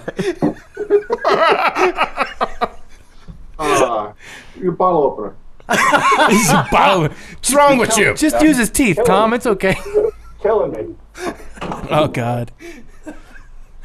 [3.57, 4.13] Uh,
[4.59, 5.35] your bottle opener.
[6.29, 7.01] He's a bottle.
[7.03, 8.13] What's wrong with you?
[8.15, 9.33] Just use his teeth, Tom.
[9.33, 9.75] It's okay.
[10.41, 10.95] Killing me.
[11.89, 12.51] Oh God.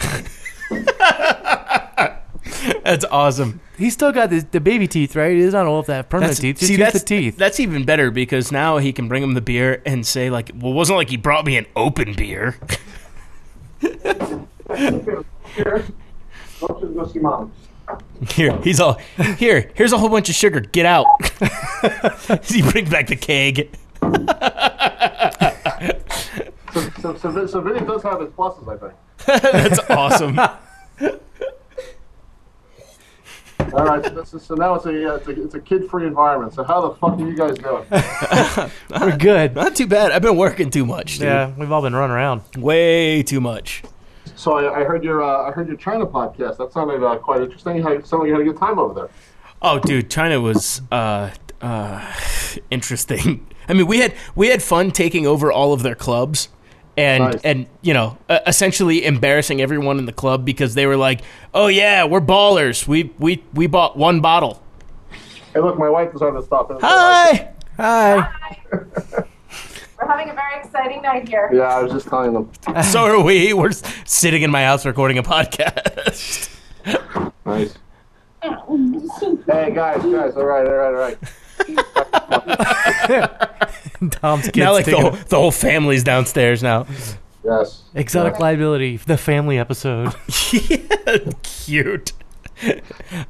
[2.84, 3.60] That's awesome.
[3.76, 5.36] He's still got the, the baby teeth, right?
[5.36, 6.58] He doesn't all if they have permanent That's, teeth.
[6.58, 7.36] Just see, use that's the teeth.
[7.36, 10.72] That's even better because now he can bring him the beer and say like, "Well,
[10.72, 12.56] it wasn't like he brought me an open beer."
[13.80, 15.14] Here.
[16.60, 17.52] Go upstairs and go see mom.
[18.30, 18.94] Here, he's all
[19.38, 19.70] here.
[19.74, 20.60] Here's a whole bunch of sugar.
[20.60, 21.06] Get out.
[22.44, 23.70] he brings back the keg.
[26.72, 28.92] So, so, so, Vin- so Vinny does have his pluses, I think.
[29.26, 30.38] That's awesome.
[33.74, 36.06] All right, so, this is, so now it's a, uh, it's a it's a kid-free
[36.06, 36.54] environment.
[36.54, 37.84] So how the fuck are you guys doing?
[39.00, 39.54] We're good.
[39.54, 40.12] Not too bad.
[40.12, 41.26] I've been working too much, dude.
[41.26, 42.42] Yeah, we've all been running around.
[42.56, 43.82] Way too much.
[44.36, 46.56] So I, I heard your uh, I heard your China podcast.
[46.58, 47.82] That sounded uh, quite interesting.
[47.82, 49.10] How, it sounded like you had a good time over there.
[49.60, 52.14] Oh, dude, China was uh, uh,
[52.70, 53.46] interesting.
[53.68, 56.48] I mean, we had we had fun taking over all of their clubs,
[56.98, 57.40] and Nice.
[57.44, 61.20] and you know, uh, essentially embarrassing everyone in the club because they were like,
[61.54, 62.86] "Oh yeah, we're ballers.
[62.88, 64.60] We we we bought one bottle."
[65.54, 66.70] Hey, look, my wife is on the stop.
[66.82, 67.52] Hi.
[67.76, 68.28] Hi.
[68.72, 71.50] We're having a very exciting night here.
[71.52, 72.50] Yeah, I was just telling them.
[72.82, 73.52] so are we.
[73.52, 76.50] We're s- sitting in my house recording a podcast.
[77.46, 77.74] Nice.
[78.42, 81.18] hey guys, guys, all right, all right, all right.
[84.10, 86.86] Tom's kids now, like the whole, the whole family's downstairs now.
[87.44, 87.82] Yes.
[87.94, 90.14] exotic liability, the family episode.
[90.52, 92.12] yeah, cute.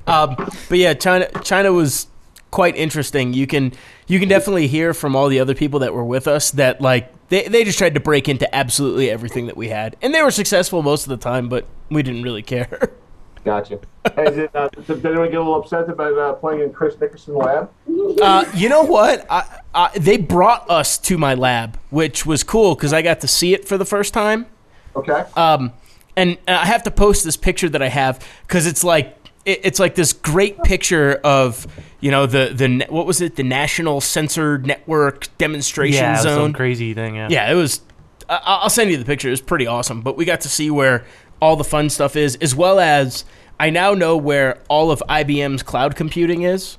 [0.06, 0.34] um,
[0.68, 2.08] but yeah, China China was
[2.50, 3.34] quite interesting.
[3.34, 3.72] You can
[4.06, 7.12] you can definitely hear from all the other people that were with us that like
[7.28, 10.30] they they just tried to break into absolutely everything that we had, and they were
[10.30, 12.92] successful most of the time, but we didn't really care.
[13.48, 13.80] Gotcha.
[14.14, 17.34] Hey, did, uh, did anyone get a little upset about uh, playing in Chris Nickerson
[17.34, 17.70] lab?
[18.20, 19.26] Uh, you know what?
[19.30, 23.28] I, I, they brought us to my lab, which was cool because I got to
[23.28, 24.44] see it for the first time.
[24.94, 25.24] Okay.
[25.34, 25.72] Um,
[26.14, 29.78] and I have to post this picture that I have because it's like it, it's
[29.78, 31.66] like this great picture of
[32.00, 36.22] you know the the what was it the National Sensor Network demonstration yeah, it was
[36.22, 36.52] some zone.
[36.52, 37.14] crazy thing.
[37.14, 37.28] Yeah.
[37.30, 37.80] Yeah, it was.
[38.28, 39.28] I- I'll send you the picture.
[39.28, 40.02] It was pretty awesome.
[40.02, 41.06] But we got to see where
[41.40, 43.24] all the fun stuff is, as well as
[43.60, 46.78] I now know where all of IBM's cloud computing is,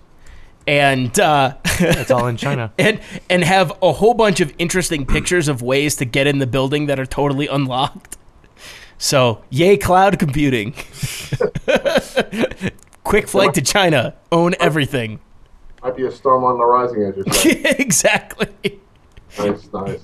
[0.67, 2.71] and uh, It's all in China.
[2.79, 6.47] and and have a whole bunch of interesting pictures of ways to get in the
[6.47, 8.17] building that are totally unlocked.
[8.97, 10.73] So, yay cloud computing.
[13.03, 14.15] Quick flight to China.
[14.31, 15.19] Own everything.
[15.81, 17.45] Might be a storm on the rising, edge.
[17.45, 18.79] you're exactly.
[19.37, 20.01] nice, nice.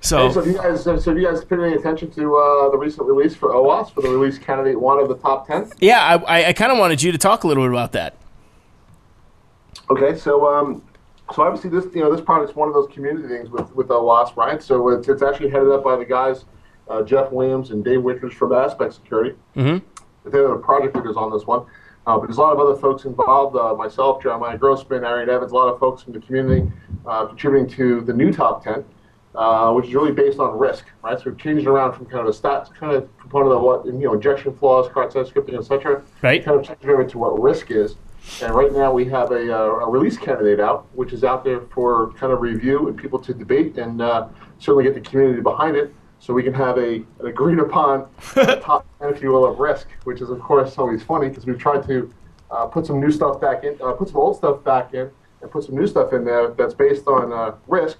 [0.00, 2.70] So, Hey, so have you guys, so have you guys paid any attention to uh,
[2.70, 5.70] the recent release for OWASP for the release candidate one of the top ten?
[5.80, 8.14] yeah, I, I, I kind of wanted you to talk a little bit about that.
[9.90, 10.82] Okay, so um,
[11.34, 14.36] so obviously this you know this product's one of those community things with with OWASP,
[14.36, 14.62] right?
[14.62, 16.44] So it's, it's actually headed up by the guys
[16.88, 19.36] uh, Jeff Williams and Dave Wichers from Aspect Security.
[19.56, 19.82] Mhm.
[20.24, 21.64] They're the project leaders on this one.
[22.06, 23.56] Uh, but there's a lot of other folks involved.
[23.56, 26.70] Uh, myself, Jeremiah Grossman, Arian Evans, a lot of folks from the community
[27.04, 28.84] uh, contributing to the new top ten,
[29.36, 31.18] uh, which is really based on risk, right?
[31.18, 33.92] So we've changed around from kind of a stats kind of component of what you
[33.92, 36.02] know injection flaws, cross-site scripting, etc.
[36.22, 36.44] Right.
[36.44, 37.96] Kind of changed over to what risk is.
[38.42, 41.60] And right now we have a, uh, a release candidate out, which is out there
[41.72, 45.76] for kind of review and people to debate and uh, certainly get the community behind
[45.76, 48.08] it so we can have a, an agreed upon
[48.60, 51.58] top 10, if you will, of risk, which is, of course, always funny because we've
[51.58, 52.12] tried to
[52.50, 55.10] uh, put some new stuff back in, uh, put some old stuff back in,
[55.42, 57.98] and put some new stuff in there that's based on uh, risk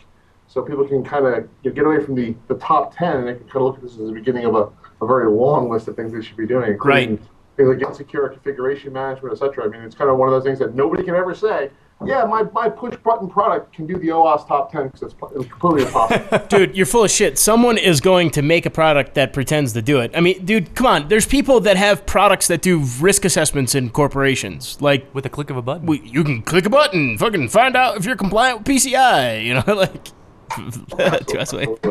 [0.48, 3.28] so people can kind of you know, get away from the, the top 10 and
[3.28, 4.68] they can kind of look at this as the beginning of a,
[5.02, 7.20] a very long list of things they should be doing, including Right.
[7.56, 9.64] things like insecure configuration management, etc.
[9.64, 11.70] I mean, it's kind of one of those things that nobody can ever say,
[12.04, 15.32] yeah, my, my push button product can do the OWASP top 10 because it's, pl-
[15.34, 16.38] it's completely impossible.
[16.50, 17.38] Dude, you're full of shit.
[17.38, 20.10] Someone is going to make a product that pretends to do it.
[20.14, 21.08] I mean, dude, come on.
[21.08, 24.76] There's people that have products that do risk assessments in corporations.
[24.82, 25.86] Like, With a click of a button.
[25.86, 29.42] we, you can click a button, fucking find out if you're compliant with PCI.
[29.42, 30.08] You know, like.
[31.28, 31.66] Trust me.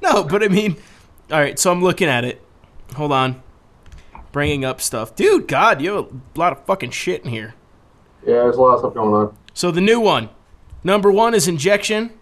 [0.00, 0.76] No, but I mean,
[1.32, 1.58] all right.
[1.58, 2.40] So I'm looking at it.
[2.94, 3.42] Hold on,
[4.30, 5.48] bringing up stuff, dude.
[5.48, 7.54] God, you have a lot of fucking shit in here.
[8.24, 9.36] yeah, there's a lot of stuff going on.
[9.52, 10.28] So the new one,
[10.84, 12.12] number one is injection.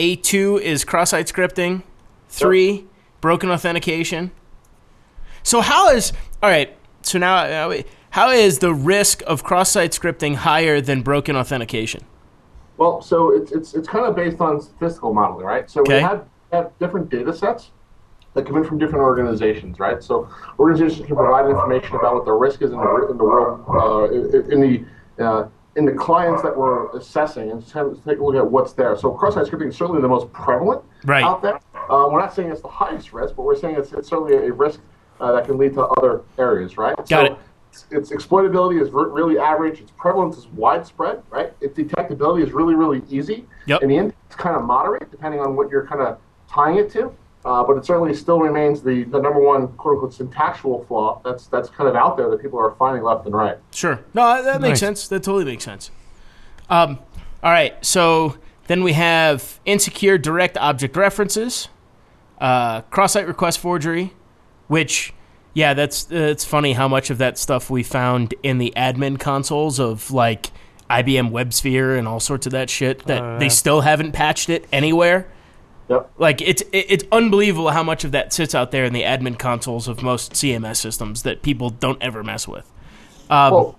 [0.00, 1.82] A two is cross-site scripting.
[2.28, 2.86] Three,
[3.20, 4.32] broken authentication.
[5.44, 6.76] So how is all right?
[7.02, 7.72] So now,
[8.10, 12.04] how is the risk of cross-site scripting higher than broken authentication?
[12.80, 15.70] Well, so it's, it's, it's kind of based on statistical modeling, right?
[15.70, 15.96] So Okay.
[15.96, 17.72] we have, have different data sets
[18.32, 20.02] that come in from different organizations, right?
[20.02, 23.66] So organizations can provide information about what the risk is in the, in the world,
[23.68, 28.34] uh, in, in the uh, in the clients that we're assessing, and take a look
[28.34, 28.96] at what's there.
[28.96, 31.22] So cross-site scripting is certainly the most prevalent Right.
[31.22, 31.60] out there.
[31.74, 34.52] Uh, we're not saying it's the highest risk, but we're saying it's, it's certainly a
[34.52, 34.80] risk
[35.20, 36.96] uh, that can lead to other areas, right?
[36.96, 37.38] Got so it.
[37.90, 39.80] Its, its exploitability is re- really average.
[39.80, 41.52] Its prevalence is widespread, right?
[41.60, 43.46] Its detectability is really, really easy.
[43.66, 43.82] Yep.
[43.82, 46.18] And the index is kind of moderate, depending on what you're kind of
[46.50, 47.12] tying it to.
[47.44, 51.46] Uh, but it certainly still remains the, the number one quote unquote syntactical flaw that's
[51.46, 53.56] that's kind of out there that people are finding left and right.
[53.70, 53.98] Sure.
[54.12, 54.80] No, that makes Nice.
[54.80, 55.08] sense.
[55.08, 55.90] That totally makes sense.
[56.68, 56.98] Um,
[57.42, 57.82] all right.
[57.84, 61.68] So then we have insecure direct object references,
[62.42, 64.12] uh, cross-site request forgery,
[64.68, 65.14] which,
[65.54, 69.18] yeah, that's uh, it's funny how much of that stuff we found in the admin
[69.18, 70.50] consoles of like
[70.88, 74.66] IBM WebSphere and all sorts of that shit that Oh, they still haven't patched it
[74.72, 75.28] anywhere.
[75.88, 76.10] Yep.
[76.18, 79.88] Like it's it's unbelievable how much of that sits out there in the admin consoles
[79.88, 82.70] of most CMS systems that people don't ever mess with.
[83.28, 83.78] Um, Well,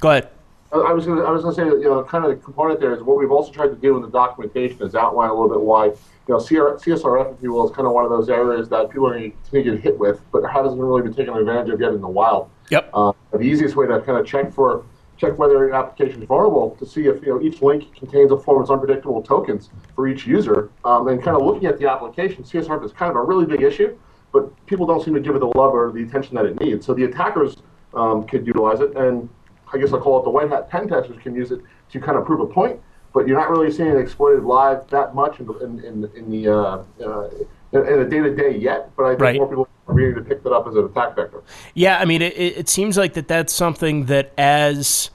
[0.00, 0.28] go ahead.
[0.72, 2.78] I I was gonna, I was gonna say, that, you know, kind of the component
[2.78, 5.48] there is what we've also tried to do in the documentation is outline a little
[5.48, 5.92] bit why,
[6.30, 8.88] you know, CR, CSRF, if you will, is kind of one of those areas that
[8.88, 11.92] people are going to get hit with, but hasn't really been taken advantage of yet
[11.92, 12.48] in the wild.
[12.70, 12.88] Yep.
[12.94, 14.84] Uh, the easiest way to kind of check for
[15.16, 18.38] check whether an application is vulnerable to see if you know each link contains a
[18.38, 22.44] form of unpredictable tokens for each user, um, and kind of looking at the application,
[22.44, 23.98] CSRF is kind of a really big issue,
[24.32, 26.86] but people don't seem to give it the love or the attention that it needs.
[26.86, 27.56] So the attackers
[27.92, 29.28] um, could utilize it, and
[29.72, 32.16] I guess I'll call it the white hat pen testers can use it to kind
[32.16, 32.80] of prove a point.
[33.12, 36.48] But you're not really seeing it exploited live that much in, in, in, in the
[36.48, 37.28] uh, uh,
[37.72, 38.90] in, the day to day yet.
[38.96, 39.36] But I think Right.
[39.36, 41.42] more people are beginning to pick that up as an attack vector.
[41.74, 45.10] Yeah, I mean, it, it it seems like that that's something that as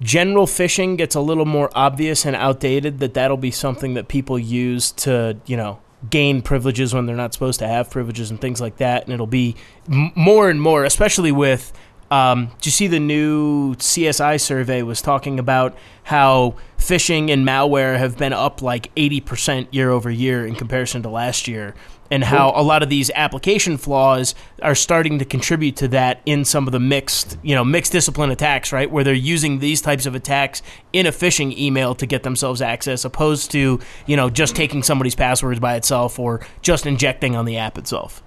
[0.00, 4.38] general phishing gets a little more obvious and outdated, that that'll be something that people
[4.38, 8.60] use to, you know, gain privileges when they're not supposed to have privileges and things
[8.60, 9.04] like that.
[9.04, 9.56] And it'll be
[9.90, 11.72] m- more and more, especially with.
[12.10, 17.98] Um, did you see the new CSI survey was talking about how phishing and malware
[17.98, 21.74] have been up like 80% year over year in comparison to last year?
[22.10, 26.44] and how a lot of these application flaws are starting to contribute to that in
[26.44, 28.90] some of the mixed, you know, mixed discipline attacks, right?
[28.90, 30.60] Where they're using these types of attacks
[30.92, 35.14] in a phishing email to get themselves access, opposed to, you know, just taking somebody's
[35.14, 38.22] passwords by itself or just injecting on the app itself.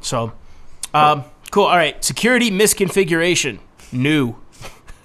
[0.00, 0.32] So,
[0.94, 1.64] um, cool.
[1.64, 3.60] All right, security misconfiguration.
[3.92, 4.36] New.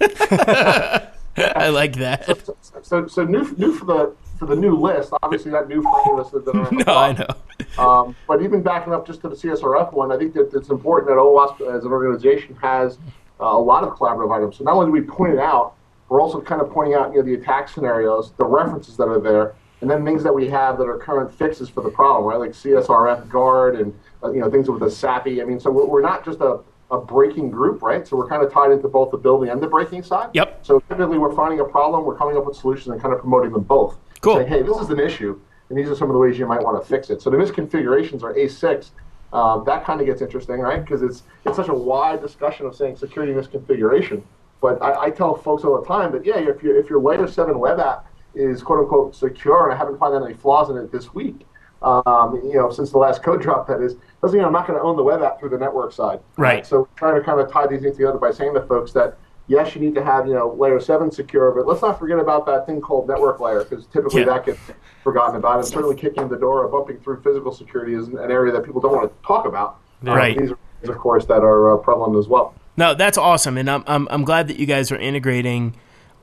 [0.00, 2.46] I like that.
[2.82, 5.12] So, so new, new for the for the new list.
[5.22, 7.82] Obviously, not new for any lists that are on the No, I know.
[7.82, 11.08] Um, but even backing up just to the CSRF one, I think that it's important
[11.08, 12.98] that OWASP as an organization has
[13.40, 14.58] uh, a lot of collaborative items.
[14.58, 15.74] So not only do we point it out,
[16.08, 19.20] we're also kind of pointing out you know the attack scenarios, the references that are
[19.20, 22.38] there, and then things that we have that are current fixes for the problem, right?
[22.38, 23.98] Like CSRF guard and
[24.32, 25.42] you know things with the ESAPI.
[25.42, 26.60] I mean, so we're, we're not just a
[26.90, 28.06] a breaking group, right?
[28.06, 30.30] So we're kind of tied into both the building and the breaking side.
[30.34, 30.60] Yep.
[30.62, 33.52] So typically, we're finding a problem, we're coming up with solutions, and kind of promoting
[33.52, 33.98] them both.
[34.20, 34.36] Cool.
[34.36, 36.62] Saying, hey, this is an issue, and these are some of the ways you might
[36.62, 37.22] want to fix it.
[37.22, 38.90] So the misconfigurations are A6.
[39.32, 40.80] Um, that kind of gets interesting, right?
[40.80, 44.22] Because it's it's such a wide discussion of saying security misconfiguration.
[44.60, 47.26] But I, I tell folks all the time that yeah, if your if your layer
[47.26, 50.92] seven web app is quote unquote secure, and I haven't found any flaws in it
[50.92, 51.46] this week,
[51.84, 54.78] um, you know, since the last code drop, that is, doesn't mean I'm not going
[54.78, 56.20] to own the web app through the network side.
[56.36, 56.66] Right.
[56.66, 59.74] So trying to kind of tie these things together by saying to folks that yes,
[59.74, 62.66] you need to have you know layer seven secure, but let's not forget about that
[62.66, 64.26] thing called network layer because typically Yeah.
[64.26, 64.60] that gets
[65.02, 65.58] forgotten about.
[65.58, 68.80] And certainly kicking the door or bumping through physical security is an area that people
[68.80, 69.78] don't want to talk about.
[70.02, 70.38] Right.
[70.38, 72.54] These are things, of course, that are uh, prevalent as well.
[72.76, 75.76] No, that's awesome, and I'm, I'm I'm glad that you guys are integrating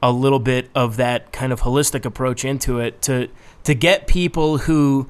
[0.04, 3.30] a little bit of that kind of holistic approach into it to
[3.64, 5.08] to get people who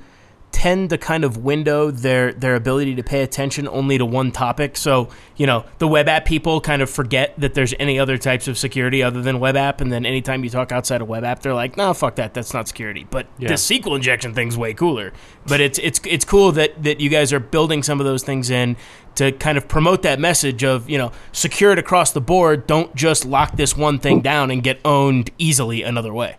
[0.51, 4.77] tend to kind of window their their ability to pay attention only to one topic.
[4.77, 8.47] So, you know, the web app people kind of forget that there's any other types
[8.47, 11.41] of security other than web app and then anytime you talk outside of web app,
[11.41, 12.33] they're like, "No, fuck that.
[12.33, 13.49] That's not security." But Yeah.
[13.49, 15.13] the SQL injection thing's way cooler.
[15.47, 18.49] But it's it's it's cool that that you guys are building some of those things
[18.49, 18.75] in
[19.15, 22.65] to kind of promote that message of, you know, secure it across the board.
[22.67, 26.37] Don't just lock this one thing down and get owned easily another way.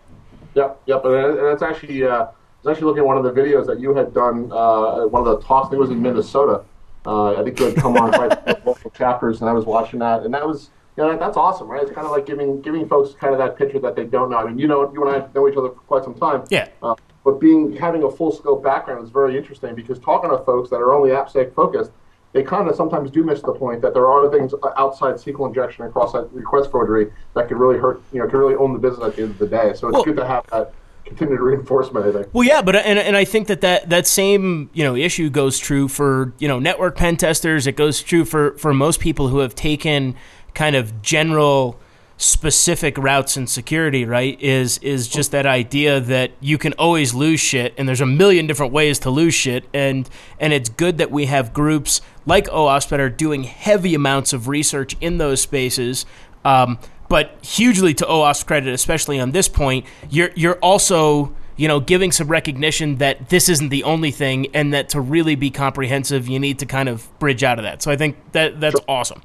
[0.55, 2.27] Yep, yep, and, that's actually uh,
[2.63, 4.49] I was actually looking at one of the videos that you had done.
[4.49, 5.67] Uh, one of the talks.
[5.67, 6.63] I think it was in Minnesota.
[7.05, 10.23] Uh, I think you had come on quite local chapters, and I was watching that,
[10.23, 11.81] and that was you know that, that's awesome, right?
[11.81, 14.37] It's kind of like giving giving folks kind of that picture that they don't know.
[14.37, 16.45] I mean, you know, you and I know each other for quite some time.
[16.49, 16.69] Yeah.
[16.81, 16.95] Uh,
[17.25, 20.77] but being having a full scope background is very interesting because talking to folks that
[20.77, 21.91] are only AppSec focused,
[22.31, 25.83] they kind of sometimes do miss the point that there are things outside SQL injection
[25.83, 29.05] and cross-site request forgery that could really hurt, you know, could really own the business
[29.05, 29.73] at the end of the day.
[29.73, 30.73] So it's Well- good to have that
[31.05, 32.05] continued reinforcement.
[32.05, 32.27] I think.
[32.33, 35.59] Well, yeah, but and, and I think that, that that same you know issue goes
[35.59, 37.67] true for you know network pen testers.
[37.67, 40.15] It goes true for for most people who have taken
[40.53, 41.79] kind of general
[42.17, 44.05] specific routes in security.
[44.05, 44.39] Right?
[44.41, 48.47] Is is just that idea that you can always lose shit, and there's a million
[48.47, 52.89] different ways to lose shit, and and it's good that we have groups like OWASP
[52.89, 56.05] that are doing heavy amounts of research in those spaces.
[56.45, 56.77] Um,
[57.09, 62.11] but hugely to OWASP credit, especially on this point, you're you're also you know giving
[62.11, 66.39] some recognition that this isn't the only thing, and that to really be comprehensive, you
[66.39, 67.81] need to kind of bridge out of that.
[67.81, 69.21] So I think that that's awesome.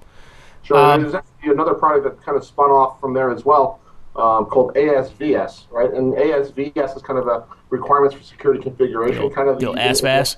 [0.63, 0.77] Sure.
[0.77, 3.81] Um, There's actually another product that kind of spun off from there as well,
[4.17, 5.91] um, called ASVS, right?
[5.91, 10.37] And ASVS is kind of a requirements for security configuration, kind of Yo, the- ASVAS?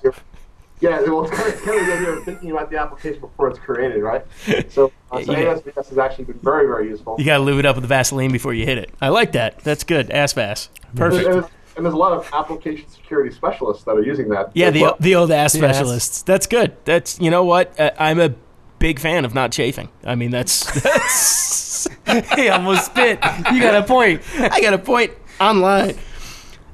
[0.81, 3.49] Yeah, well, it's kind of, kind of the idea of thinking about the application before
[3.49, 4.25] it's created, right?
[4.71, 5.53] So, uh, so Yeah, yeah.
[5.55, 7.15] ASVS has actually been very, very useful.
[7.19, 8.89] You got to lube it up with the Vaseline before you hit it.
[8.99, 9.59] I like that.
[9.59, 10.09] That's good.
[10.11, 10.69] Ass Vass.
[10.89, 11.25] And, Perfect.
[11.25, 14.51] and, there's- and there's a lot of application security specialists that are using that.
[14.53, 14.97] Yeah, the well.
[14.99, 15.75] the old ass The ass.
[15.77, 16.21] specialists.
[16.23, 16.75] That's good.
[16.83, 17.79] That's you know what?
[17.79, 18.33] Uh, I'm a
[18.79, 19.87] big fan of not chafing.
[20.03, 21.87] I mean, that's that's.
[22.05, 23.19] Hey, I almost spit.
[23.53, 24.21] You got a point.
[24.37, 25.95] I got a point online.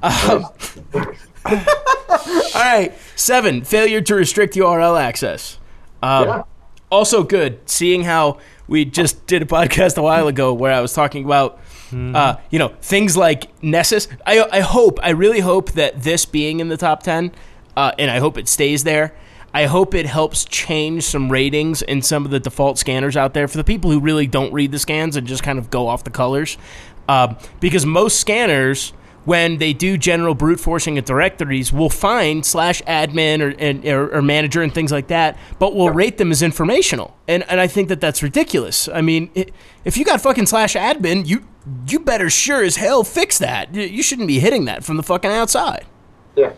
[0.02, 0.46] Um,
[0.94, 5.58] all right, seven failure to restrict URL access.
[6.02, 6.42] Um, Yeah.
[6.90, 10.92] Also good seeing how we just did a podcast a while ago where I was
[10.92, 11.60] talking about.
[11.90, 14.08] Uh, you know things like Nessus.
[14.26, 17.32] I, I hope, I really hope that this being in the top ten,
[17.78, 19.14] uh, and I hope it stays there.
[19.54, 23.48] I hope it helps change some ratings in some of the default scanners out there
[23.48, 26.04] for the people who really don't read the scans and just kind of go off
[26.04, 26.58] the colors.
[27.08, 28.92] Um, because most scanners,
[29.24, 34.14] when they do general brute forcing at directories, will find slash admin or, and, or,
[34.16, 37.16] or manager and things like that, but will rate them as informational.
[37.28, 38.88] And, and I think that that's ridiculous.
[38.88, 39.46] I mean, i
[39.84, 41.44] if you got fucking slash admin, you
[41.86, 43.74] you better sure as hell fix that.
[43.74, 45.84] You- You shouldn't be hitting that from the fucking outside.
[46.36, 46.52] Yeah.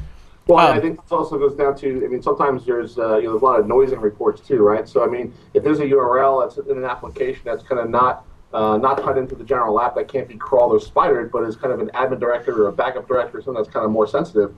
[0.46, 2.04] Well, Um, I think this also goes down to.
[2.04, 4.58] I mean, sometimes there's uh, you know there's a lot of noise in reports too,
[4.62, 4.88] right?
[4.88, 8.24] So I mean, if there's a URL that's in an application that's kind of not
[8.52, 11.56] uh, not tied into the general app that can't be crawled or spidered, but is
[11.56, 14.06] kind of an admin directory or a backup directory or something that's kind of more
[14.06, 14.54] sensitive.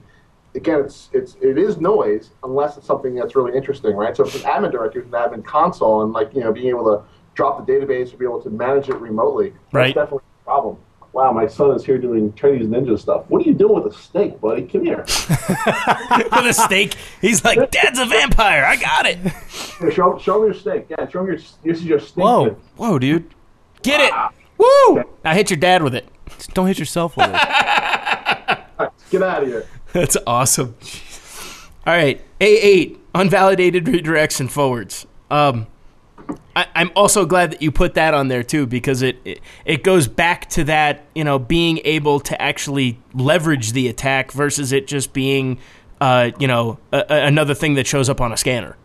[0.55, 4.15] Again, it's it's it is noise unless it's something that's really interesting, right?
[4.15, 6.67] So if it's an admin directory, it's an admin console, and like you know being
[6.69, 7.03] able to
[7.35, 9.95] drop the database or be able to manage it remotely, Right.
[9.95, 10.77] that's definitely a problem.
[11.13, 13.25] Wow, my son is here doing Chinese ninja stuff.
[13.29, 14.63] What are you doing with a snake, buddy?
[14.63, 14.97] Come here.
[15.07, 18.63] With a stake, he's like, Dad's a vampire.
[18.65, 19.19] I got it.
[19.79, 20.85] Here, show, show me your snake.
[20.89, 21.37] Yeah, show me your.
[21.37, 22.23] This is your snake.
[22.23, 23.29] Whoa, whoa, dude.
[23.83, 24.13] Get it.
[24.57, 25.03] Woo!
[25.23, 26.07] Now hit your dad with it.
[26.29, 27.33] Just don't hit yourself with it.
[29.11, 29.67] Get out of here.
[29.91, 30.75] That's awesome.
[31.85, 35.05] All right, A8 unvalidated redirects and forwards.
[35.29, 35.67] Um,
[36.55, 39.83] I, I'm also glad that you put that on there too because it, it it
[39.83, 44.87] goes back to that you know being able to actually leverage the attack versus it
[44.87, 45.59] just being
[45.99, 48.77] uh, you know a, a- another thing that shows up on a scanner.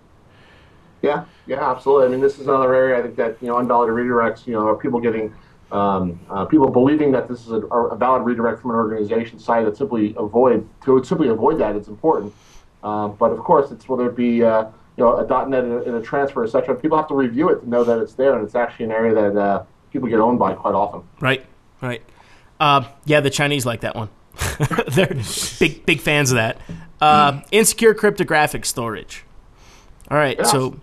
[1.02, 2.06] Yeah, yeah, absolutely.
[2.06, 4.46] I mean, this is another area I think that you know unvalidated redirects.
[4.46, 5.32] You know, are people getting
[5.70, 9.64] um, uh, people believing that this is a, a valid redirect from an organization site
[9.64, 11.76] that simply avoid to simply avoid that.
[11.76, 12.32] It's important,
[12.82, 14.64] um, but of course, it's whether it be uh,
[14.96, 16.74] you know a .NET and a, transfer, etc.
[16.74, 19.14] People have to review it to know that it's there, and it's actually an area
[19.14, 21.02] that uh, people get owned by quite often.
[21.20, 21.44] Right,
[21.82, 22.02] right.
[22.58, 24.08] Uh, yeah, the Chinese like that one.
[24.88, 25.14] They're
[25.58, 26.58] big big fans of that.
[27.00, 29.24] Uh, insecure cryptographic storage.
[30.10, 30.44] All right, Yeah.
[30.44, 30.80] so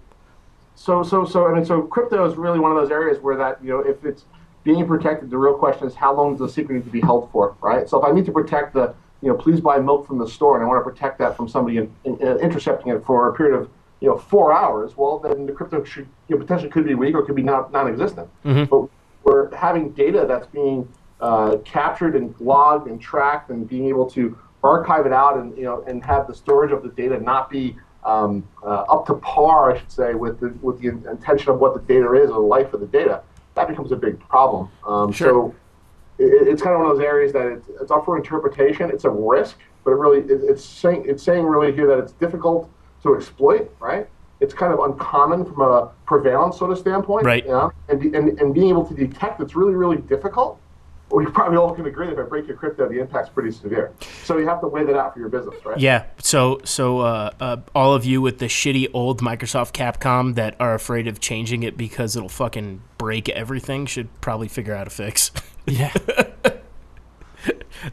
[0.85, 3.57] So, so, so, I mean, so crypto is really one of those areas where that,
[3.63, 4.25] you know, if it's
[4.63, 7.31] being protected, the real question is how long does the secret need to be held
[7.31, 7.89] for, right?
[7.89, 10.57] So if I need to protect the, you know, please buy milk from the store
[10.57, 13.33] and I want to protect that from somebody in, in, uh, intercepting it for a
[13.33, 13.67] period of,
[13.99, 17.15] you know, four hours, well, then the crypto should, you know, potentially could be weak
[17.15, 18.29] or could be non, non-existent.
[18.65, 18.87] But
[19.23, 20.87] we're having data that's being
[21.19, 25.63] uh, captured and logged and tracked and being able to archive it out and, you
[25.63, 27.75] know, and have the storage of the data not be
[28.05, 31.73] um, uh, up to par, I should say, with the with the intention of what
[31.73, 33.21] the data is or the life of the data,
[33.55, 34.69] that becomes a big problem.
[34.85, 35.55] Um, So
[36.19, 38.89] it, it's kind of one of those areas that it's, it's up for interpretation.
[38.89, 42.13] It's a risk, but it really it, it's saying it's saying really here that it's
[42.13, 42.69] difficult
[43.03, 44.07] to exploit, right?
[44.39, 47.45] It's kind of uncommon from a prevalence sort of standpoint, Right.
[47.45, 47.71] You know?
[47.89, 50.59] and, and and being able to detect it's really really difficult.
[51.09, 53.51] Well, you probably all can agree that if I break your crypto, the impact's pretty
[53.51, 53.93] severe.
[54.23, 55.79] So you have to weigh that out for your business, right?
[55.79, 56.05] Yeah.
[56.17, 60.73] So so uh, uh, all of you with the shitty old Microsoft CAPICOM that are
[60.73, 65.31] afraid of changing it because it'll fucking break everything should probably figure out a fix.
[65.67, 65.93] Yeah.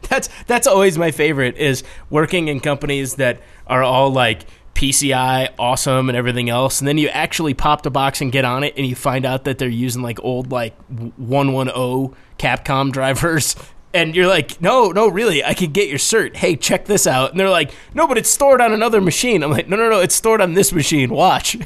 [0.09, 4.45] that's that's always my favorite is working in companies that are all like
[4.75, 8.63] PCI awesome and everything else, and then you actually pop the box and get on
[8.63, 13.55] it, and you find out that they're using like old like 110 CAPICOM drivers.
[13.95, 16.35] And you're like, no, no, really, I can get your cert.
[16.35, 17.29] Hey, check this out.
[17.29, 19.43] And they're like, no, but it's stored on another machine.
[19.43, 21.11] I'm like, no, no, no, it's stored on this machine.
[21.11, 21.59] Watch.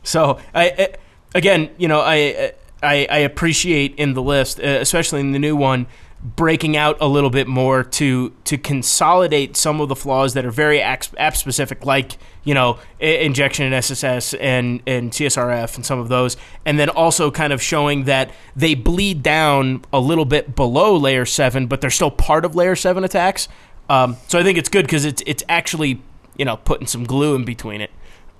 [0.09, 0.95] So I, I
[1.35, 5.55] again, you know, I, I I appreciate in the list, uh, especially in the new
[5.55, 5.87] one,
[6.23, 10.51] breaking out a little bit more to to consolidate some of the flaws that are
[10.51, 16.09] very app specific, like you know injection and XSS and and CSRF and some of
[16.09, 20.97] those, and then also kind of showing that they bleed down a little bit below
[20.97, 23.49] layer seven, but they're still part of layer seven attacks.
[23.89, 26.03] Um, so I think it's good because it's it's actually
[26.37, 27.91] you know putting some glue in between it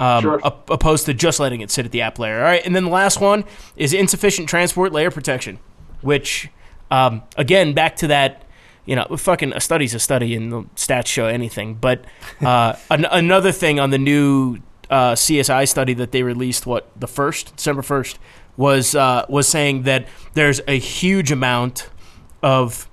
[0.01, 0.41] um, Sure.
[0.43, 2.39] op- opposed to just letting it sit at the app layer.
[2.39, 3.45] All right, and then the last one
[3.77, 5.59] is insufficient transport layer protection,
[6.01, 6.51] which
[6.91, 8.45] um, again back to that.
[8.85, 11.75] You know, fucking a study's a study, and the stats show anything.
[11.75, 12.07] But
[12.41, 14.59] uh, an- another thing on the new
[14.89, 18.19] uh, CSI study that they released, what the first December first,
[18.57, 21.91] was uh, was saying that there's a huge amount
[22.43, 22.89] of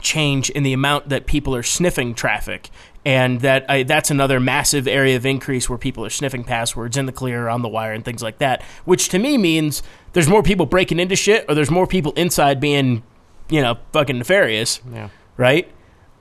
[0.00, 2.70] change in the amount that people are sniffing traffic.
[3.04, 7.06] And that I, that's another massive area of increase where people are sniffing passwords in
[7.06, 8.62] the clear, on the wire, and things like that.
[8.84, 9.80] Which to me means
[10.12, 13.04] there's more people breaking into shit, or there's more people inside being,
[13.48, 15.08] you know, fucking nefarious, Yeah.
[15.36, 15.70] right?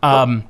[0.04, 0.44] Um,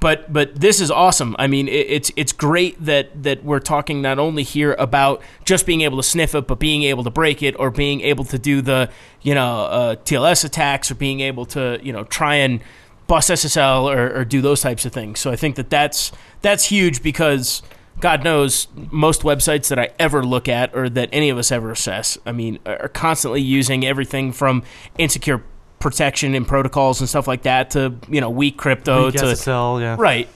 [0.00, 1.36] but but this is awesome.
[1.38, 5.64] I mean, it, it's it's great that that we're talking not only here about just
[5.64, 8.38] being able to sniff it, but being able to break it, or being able to
[8.38, 8.90] do the
[9.22, 12.60] you know uh, TLS attacks, or being able to you know try and
[13.06, 15.20] bust SSL or, or do those types of things.
[15.20, 16.10] So I think that that's
[16.40, 17.62] that's huge because
[18.00, 21.70] God knows most websites that I ever look at or that any of us ever
[21.70, 24.62] assess, I mean, are constantly using everything from
[24.98, 25.44] insecure
[25.82, 29.80] protection and protocols and stuff like that to you know weak crypto Weak to SSL,
[29.80, 29.96] yeah.
[29.98, 30.28] right.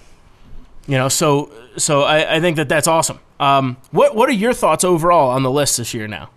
[0.87, 3.19] You know, so so I, I think that that's awesome.
[3.41, 6.31] Um, what what are your thoughts overall on the list this year now?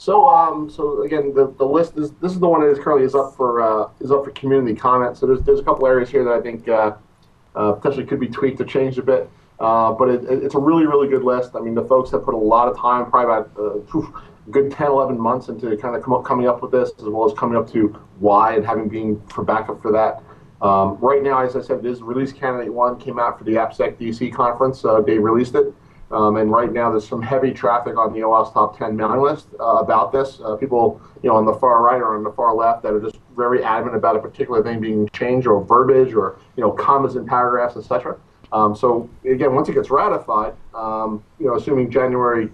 [0.00, 3.04] So, um, so again, the, the list is this is the one that is currently
[3.04, 5.16] is up for uh, is up for community comment.
[5.16, 6.92] So there's there's a couple areas here that I think uh,
[7.56, 9.28] uh, potentially could be tweaked or changed a bit.
[9.58, 11.56] Uh, but it, it- it's a really really good list.
[11.56, 14.37] I mean, the folks have put a lot of time, probably about uh, phew, a
[14.50, 17.36] good 10, 11 months into kind of up, coming up with this, as well as
[17.38, 17.88] coming up to
[18.18, 20.22] why and having been for backup for that.
[20.60, 23.96] Um, right now, as I said, this release candidate one came out for the AppSec
[23.98, 24.84] DC conference.
[24.84, 25.72] Uh, they released it.
[26.10, 29.48] Um, and right now, there's some heavy traffic on the OWASP top 10 mailing list
[29.60, 30.40] uh, about this.
[30.42, 33.00] Uh, people, you know, on the far right or on the far left that are
[33.00, 37.16] just very adamant about a particular thing being changed or verbiage or, you know, commas
[37.16, 38.16] in paragraphs, etc.
[38.52, 42.50] Um, so again, once it gets ratified, um, you know, assuming January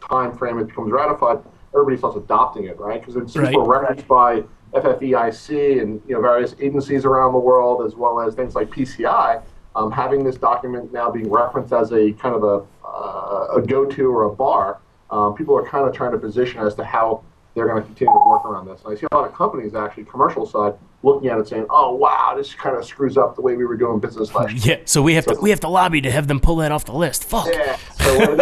[0.00, 1.38] time frame it becomes ratified,
[1.74, 3.00] everybody starts adopting it, right?
[3.00, 3.54] Because it's Right.
[3.58, 4.44] referenced by
[4.74, 9.40] FFIEC and you know various agencies around the world, as well as things like PCI.
[9.76, 14.10] Um, having this document now being referenced as a kind of a, uh, a go-to
[14.10, 14.78] or a bar,
[15.10, 17.22] um, people are kind of trying to position as to how
[17.54, 18.82] they're going to continue to work around this.
[18.84, 21.94] And I see a lot of companies actually, commercial side, looking at it saying, "Oh
[21.94, 24.82] wow, this kind of screws up the way we were doing business last year." Yeah,
[24.84, 26.92] so we have to we have to lobby to have them pull that off the
[26.92, 27.24] list.
[27.24, 27.46] Fuck.
[27.52, 27.76] Yeah.
[28.00, 28.36] So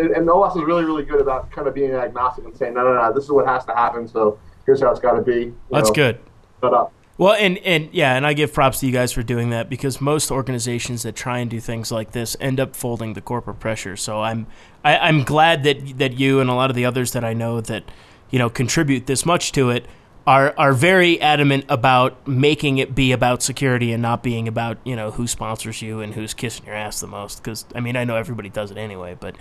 [0.00, 2.84] and and OWASP is really really good about kind of being agnostic and saying, "No,
[2.84, 5.52] no, no, this is what has to happen." So here's how it's got to be.
[5.70, 6.20] That's know, good.
[6.60, 6.88] Shut up.
[6.88, 9.68] Uh, well, and and yeah, and I give props to you guys for doing that
[9.68, 13.60] because most organizations that try and do things like this end up folding the corporate
[13.60, 13.96] pressure.
[13.96, 14.46] So I'm
[14.82, 17.60] I, I'm glad that that you and a lot of the others that I know
[17.60, 17.84] that
[18.30, 19.86] you know contribute this much to it
[20.26, 24.96] are are very adamant about making it be about security and not being about you
[24.96, 27.42] know who sponsors you and who's kissing your ass the most.
[27.42, 29.36] Because I mean I know everybody does it anyway, but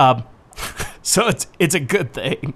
[0.00, 0.24] um,
[1.02, 2.54] so it's it's a good thing.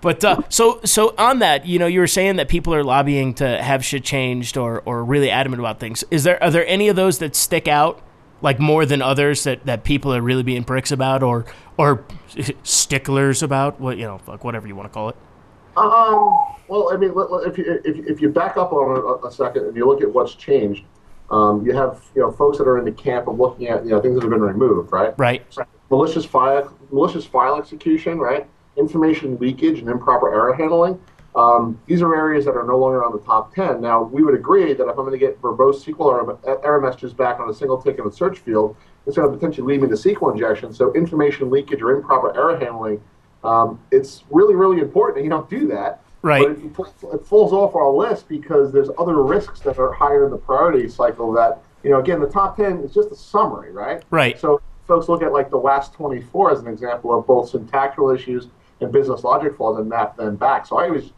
[0.00, 3.34] But uh, so so on that, you know, you were saying that people are lobbying
[3.34, 6.04] to have shit changed or, or really adamant about things.
[6.10, 8.02] Is there are there any of those that stick out
[8.42, 11.44] like more than others that, that people are really being pricks about or
[11.76, 12.04] or
[12.62, 13.80] sticklers about?
[13.80, 15.16] What you know, like whatever you want to call it.
[15.76, 16.36] Um.
[16.68, 19.76] Well, I mean, if you if, if you back up on a, a second and
[19.76, 20.84] you look at what's changed,
[21.30, 23.90] um, you have you know folks that are in the camp of looking at you
[23.90, 25.16] know things that have been removed, right?
[25.18, 25.44] Right.
[25.90, 28.46] malicious file malicious file execution, right?
[28.76, 31.00] Information leakage and improper error handling.
[31.36, 33.80] Um, these are areas that are no longer on the top 10.
[33.80, 37.12] Now, we would agree that if I'm going to get verbose SQL error, error messages
[37.12, 38.76] back on a single tick in the search field,
[39.06, 40.72] it's going to potentially lead me to SQL injection.
[40.72, 43.00] So, information leakage or improper error handling,
[43.44, 46.02] um, it's really, really important that you don't do that.
[46.22, 46.46] Right.
[46.74, 50.30] But it, it falls off our list because there's other risks that are higher in
[50.30, 54.02] the priority cycle that, you know, again, the top 10 is just a summary, right?
[54.10, 54.38] Right.
[54.38, 58.48] So folks look at like the last 24 as an example of both syntactical issues
[58.80, 60.66] and business logic flaws and map them back.
[60.66, 61.10] So I always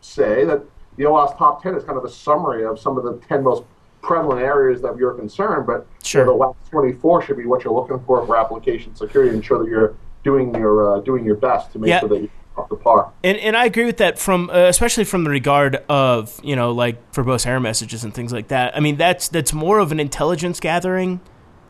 [0.00, 0.62] say that
[0.96, 3.64] the OWASP top 10 is kind of a summary of some of the 10 most
[4.02, 6.22] prevalent areas that you're concerned, but Sure.
[6.22, 9.36] you know, the last 24 should be what you're looking for for application security and
[9.38, 12.00] ensure that you're doing your uh, doing your best to make Yeah.
[12.00, 12.28] sure that you're
[12.58, 13.12] up to par.
[13.24, 16.72] And and I agree with that from uh, especially from the regard of you know
[16.72, 18.76] like verbose error messages and things like that.
[18.76, 21.20] I mean that's that's more of an intelligence gathering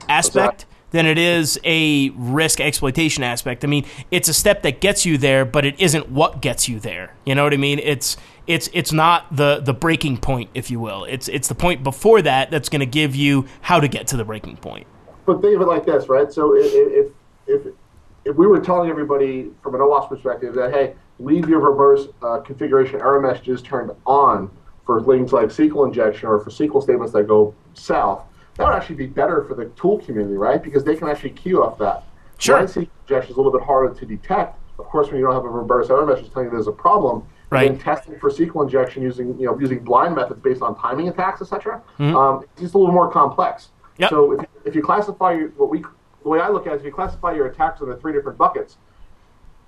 [0.08, 3.64] aspect than it is a risk exploitation aspect.
[3.64, 6.80] I mean it's a step that gets you there, but it isn't what gets you
[6.80, 7.14] there.
[7.26, 7.78] You know what I mean?
[7.80, 8.16] It's
[8.46, 11.04] it's it's not the the breaking point, if you will.
[11.04, 14.16] It's it's the point before that that's going to give you how to get to
[14.16, 14.86] the breaking point.
[15.26, 16.32] But think of it like this, right?
[16.32, 17.06] So i- i- if
[17.46, 17.74] if
[18.28, 22.38] if we were telling everybody from an OWASP perspective that hey, leave your reverse uh,
[22.40, 24.50] configuration error messages turned on
[24.84, 28.22] for things like SQL injection or for SQL statements that go south,
[28.56, 30.62] that would actually be better for the tool community, right?
[30.62, 32.04] Because they can actually queue off that.
[32.38, 32.60] Sure.
[32.62, 34.58] SQL injection is a little bit harder to detect.
[34.78, 37.26] Of course, when you don't have a reverse error message telling you there's a problem,
[37.50, 37.70] Right.
[37.70, 41.40] and testing for SQL injection using you know using blind methods based on timing attacks,
[41.40, 41.82] etc.
[41.98, 43.64] Um, it's just a little more complex.
[43.64, 44.02] Mm-hmm.
[44.02, 44.10] Yep.
[44.10, 45.82] So if, if you classify what we
[46.22, 48.38] the way I look at it is if you classify your attacks into three different
[48.38, 48.76] buckets,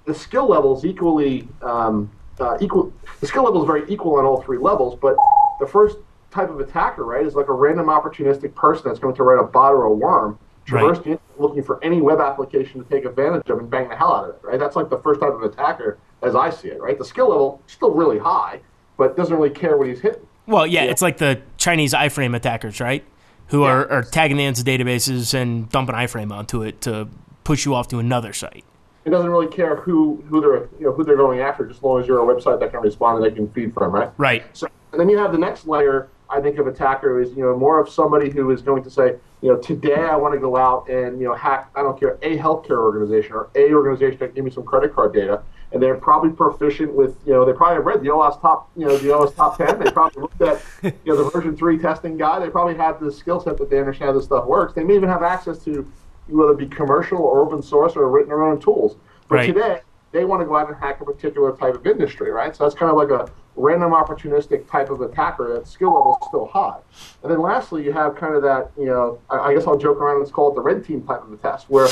[0.07, 2.93] the skill levels equally um, uh, equal.
[3.21, 5.17] The skill level is very equal on all three levels, but
[5.61, 5.99] the first
[6.31, 9.47] type of attacker, right, is like a random opportunistic person that's going to write a
[9.47, 13.49] bot or a worm, traverse the internet looking for any web application to take advantage
[13.51, 14.59] of and bang the hell out of it, right?
[14.59, 16.99] That's like the first type of attacker as I see it, right?
[16.99, 18.61] The skill level is still really high,
[18.97, 20.27] but doesn't really care what he's hitting.
[20.47, 23.05] Well, yeah, it's like the Chinese iframe attackers, right?
[23.51, 27.09] Who are, are tagging the ends databases and dumping iframe onto it to
[27.45, 28.65] push you off to another site.
[29.05, 31.83] It doesn't really care who who they're you know who they're going after, just as
[31.83, 34.11] long as you're a website that can respond and they can feed from, right?
[34.19, 34.45] Right.
[34.57, 37.57] So, and then you have the next layer, I think, of attacker is you know
[37.57, 40.57] more of somebody who is going to say, you know, today I want to go
[40.57, 44.35] out and you know hack, I don't care, a healthcare organization or a organization that
[44.35, 45.43] give me some credit card data,
[45.73, 48.87] and they're probably proficient with, you know, they probably have read the OWASP top, you
[48.87, 49.79] know, the OWASP top ten.
[49.79, 52.43] They probably looked at, you know, the version three testing guide.
[52.43, 54.75] They probably have the skill set that they understand how this stuff works.
[54.75, 55.91] They may even have access to
[56.27, 58.97] whether it be commercial or open source or written their own tools.
[59.29, 59.47] But Right.
[59.47, 59.81] today,
[60.13, 62.55] they want to go out and hack a particular type of industry, right?
[62.55, 66.27] So that's kind of like a random opportunistic type of attacker that skill level is
[66.29, 66.79] still high.
[67.23, 69.99] And then lastly, you have kind of that, you know, I, I guess I'll joke
[69.99, 71.87] around and let's call it the red team type of a test, where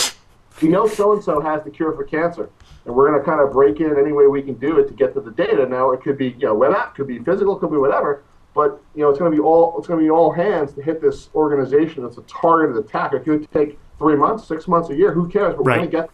[0.63, 2.51] we know so and so has the cure for cancer,
[2.85, 4.95] and we're going to kind of break in any way we can do it to
[4.95, 5.67] get to the data.
[5.67, 8.23] Now it could be, you know, web app, could be physical, could be whatever.
[8.55, 10.83] But you know, it's going to be all it's going to be all hands to
[10.83, 13.13] hit this organization that's a targeted attack.
[13.13, 15.13] It could take three months, six months, a year.
[15.13, 15.55] Who cares?
[15.55, 15.77] But we're Right.
[15.79, 16.11] going to get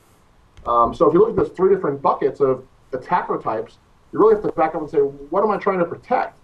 [0.66, 3.78] um, so if you look at those three different buckets of attacker types,
[4.12, 6.38] you really have to back up and say, what am I trying to protect?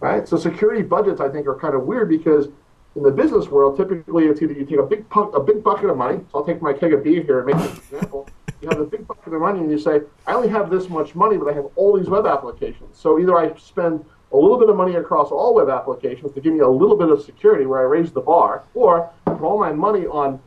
[0.00, 0.28] Right?
[0.28, 2.48] So security budgets, I think, are kind of weird because
[2.94, 5.96] in the business world, typically it's either you take a big a big bucket of
[5.96, 6.18] money.
[6.30, 8.28] So I'll take my keg of beer here and make an example.
[8.60, 11.14] you have a big bucket of money, and you say, I only have this much
[11.14, 12.96] money, but I have all these web applications.
[12.98, 16.52] So either I spend a little bit of money across all web applications to give
[16.52, 19.58] me a little bit of security where I raise the bar, or I put all
[19.58, 20.40] my money on,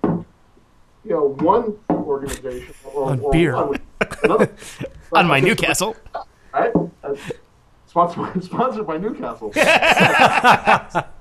[1.04, 3.56] you know, one organization or, On or beer.
[3.56, 3.80] one-
[4.24, 4.50] another,
[5.14, 5.96] On my Newcastle.
[6.54, 6.72] right?
[7.88, 9.52] Sponsored, sponsored by Newcastle.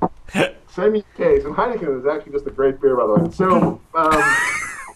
[0.75, 3.31] Same case, and Heineken is actually just a great beer, by the way.
[3.31, 4.37] So, um,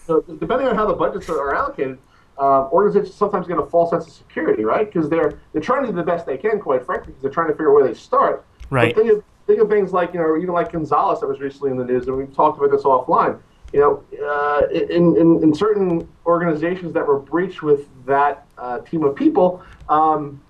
[0.05, 1.97] so depending on how the budgets are, are allocated,
[2.37, 4.91] uh, organizations sometimes get a false sense of security, right?
[4.91, 7.47] Because they're they're trying to do the best they can, quite frankly, because they're trying
[7.47, 8.45] to figure out where they start.
[8.69, 8.93] Right.
[8.93, 11.71] But think of, think of things like you know, even like Gonzalez that was recently
[11.71, 13.39] in the news, and we've talked about this offline.
[13.71, 19.03] You know, uh, in, in in certain organizations that were breached with that uh, team
[19.03, 19.63] of people.
[19.87, 20.41] Um,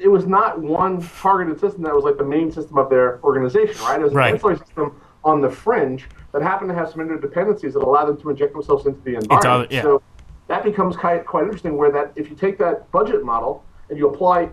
[0.00, 3.76] it was not one targeted system that was like the main system of their organization,
[3.84, 4.00] right?
[4.00, 4.28] It was Right.
[4.28, 8.16] an ancillary system on the fringe that happened to have some interdependencies that allowed them
[8.16, 9.46] to inject themselves into the environment.
[9.46, 9.82] other- yeah.
[9.82, 10.00] So
[10.48, 14.08] that becomes quite, quite interesting where that if you take that budget model and you
[14.08, 14.48] apply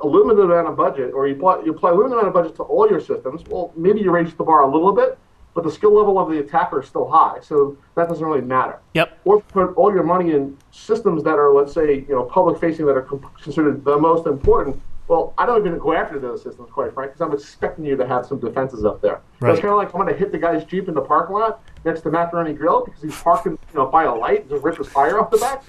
[0.00, 2.54] a limited amount of budget or you apply, you apply a limited amount of budget
[2.56, 5.16] to all your systems, well, maybe you raise the bar a little bit,
[5.56, 8.78] but the skill level of the attacker is still high, so that doesn't really matter
[8.92, 9.18] Yep.
[9.24, 12.84] or put all your money in systems that are, let's say, you know, public facing
[12.84, 13.08] that are
[13.42, 14.80] considered the most important.
[15.08, 18.06] Well, I don't even go after those systems, quite frankly, because I'm expecting you to
[18.06, 19.20] have some defenses up there.
[19.40, 19.52] Right.
[19.52, 21.62] It's kind of like I'm going to hit the guy's jeep in the parking lot
[21.84, 24.78] next to Macaroni Grill because he's parking, you know, by a light and just rip
[24.78, 25.62] his tire off the back.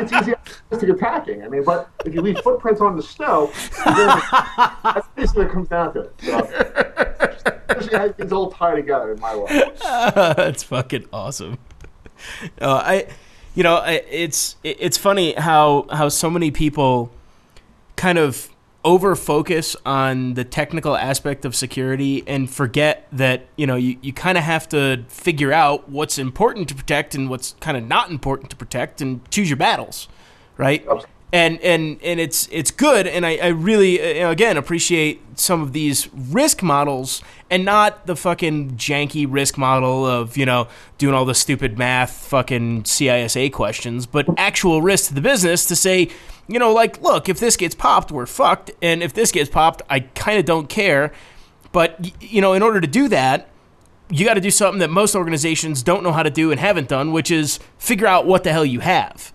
[0.00, 0.34] It's easy
[0.86, 1.44] to attacking.
[1.44, 3.52] I mean, but if you leave footprints on the snow,
[3.84, 6.14] that's basically what it comes down to it.
[6.22, 6.38] So,
[7.68, 9.50] especially how things all tie together in my world.
[9.82, 11.58] That's fucking awesome.
[12.60, 13.06] Uh, I,
[13.54, 17.10] you know, I, it's it- it's funny how how so many people
[17.96, 18.48] kind of
[18.84, 24.12] over focus on the technical aspect of security and forget that you know you, you
[24.12, 28.10] kind of have to figure out what's important to protect and what's kind of not
[28.10, 30.08] important to protect and choose your battles
[30.56, 30.86] right
[31.32, 33.06] and and and it's it's good.
[33.06, 37.64] And I, I really uh, you know, again appreciate some of these risk models and
[37.64, 40.68] not the fucking janky risk model of you know
[40.98, 45.76] doing all the stupid math fucking CISA questions but actual risk to the business to
[45.76, 46.08] say
[46.46, 48.70] you know like look if this gets popped we're fucked.
[48.82, 51.12] And if this gets popped I kind of don't care.
[51.72, 53.48] But you know in order to do that
[54.12, 56.88] you got to do something that most organizations don't know how to do and haven't
[56.88, 59.32] done which is figure out what the hell you have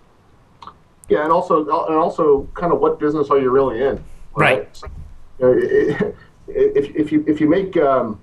[1.08, 4.02] Yeah, and also and also kind of what business are you really in?
[4.34, 4.68] Right.
[4.76, 4.86] So,
[5.38, 6.12] you know, i- i-
[6.48, 8.20] if, if you if you make um,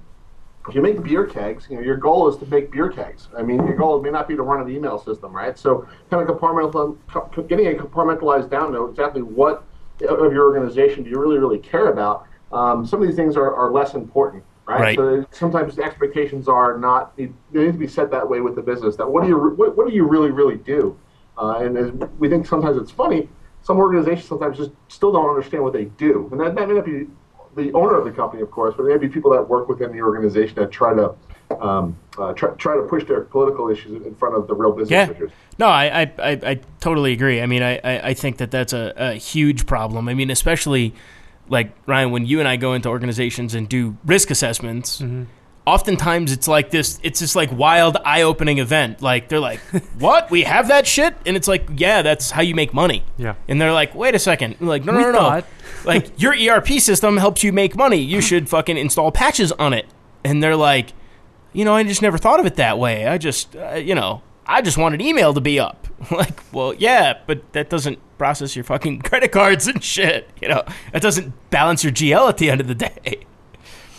[0.68, 3.28] if you make beer kegs, you know your goal is to make beer kegs.
[3.38, 5.58] I mean, your goal may not be to run an email system, right?
[5.58, 6.98] So, kind of compartmental,
[7.48, 9.64] getting a compartmentalized down know exactly what
[10.08, 12.26] of your organization do you really really care about.
[12.52, 14.80] Um, some of these things are, are less important, right?
[14.82, 14.96] Right.
[14.96, 18.62] So sometimes the expectations are not they need to be set that way with the
[18.62, 18.96] business.
[18.98, 20.98] That what do you what, what do you really really do?
[21.38, 23.28] Uh, and as we think sometimes it's funny,
[23.62, 26.28] some organizations sometimes just still don't understand what they do.
[26.32, 27.08] And that, that may not be
[27.56, 29.92] the owner of the company, of course, but it may be people that work within
[29.92, 31.16] the organization that try to
[31.60, 34.92] um, uh, try, try to push their political issues in front of the real business
[34.92, 35.12] Yeah.
[35.12, 35.32] issues.
[35.60, 37.42] No, I, I, I, I totally agree.
[37.42, 40.10] I mean, I, I, I think that that's a, a huge problem.
[40.10, 40.94] I mean, especially
[41.50, 45.04] like Ryan, when you and I go into organizations and do risk assessments,
[45.66, 47.00] oftentimes it's like this.
[47.04, 49.02] It's this like wild, eye-opening event.
[49.02, 49.60] Like they're like,
[50.00, 50.30] "What?
[50.32, 53.36] We have that shit?" And it's like, "Yeah, that's how you make money." Yeah.
[53.48, 54.56] And they're like, "Wait a second.
[54.60, 55.18] I'm like, no, no, We no, no.
[55.20, 55.46] thought.
[55.86, 57.98] like your ERP system helps you make money.
[57.98, 59.86] You should fucking install patches on it."
[60.24, 60.94] And they're like,
[61.54, 63.06] you know, I just never thought of it that way.
[63.08, 65.88] I just, uh, you know, I just wanted email to be up.
[66.12, 70.30] like, well, yeah, but that doesn't process your fucking credit cards and shit.
[70.42, 73.26] You know, that doesn't balance your GL at the end of the day.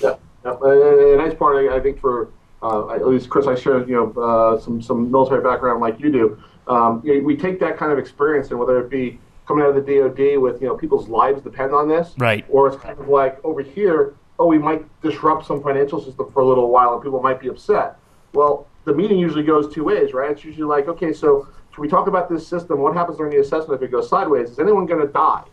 [0.03, 0.15] Yeah,
[0.45, 0.53] yeah.
[0.53, 2.31] A nice part, I I think, for
[2.63, 6.11] uh, at least Chris, I share you know uh, some some military background like you
[6.11, 6.43] do.
[6.67, 9.77] Um, you know, we take that kind of experience, and whether it be coming out
[9.77, 12.45] of the DoD with you know people's lives depend on this, Right.
[12.49, 16.41] Or it's kind of like over here, oh, we might disrupt some financial system for
[16.41, 17.97] a little while, and people might be upset.
[18.33, 20.31] Well, the meeting usually goes two ways, right?
[20.31, 22.81] It's usually like, okay, so can we talk about this system?
[22.81, 24.51] What happens during the assessment if it goes sideways?
[24.51, 25.45] Is anyone going to die?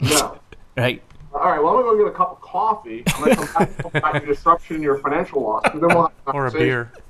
[0.00, 0.38] No.
[0.76, 1.02] Right.
[1.36, 3.02] All right, well, I'm going to go get a cup of coffee.
[3.08, 5.64] I'm going to come back and your disruption and your financial loss.
[5.66, 6.92] And then we'll have Or a beer.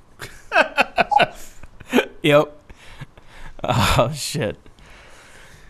[2.22, 2.59] Yep.
[3.62, 4.57] Oh shit.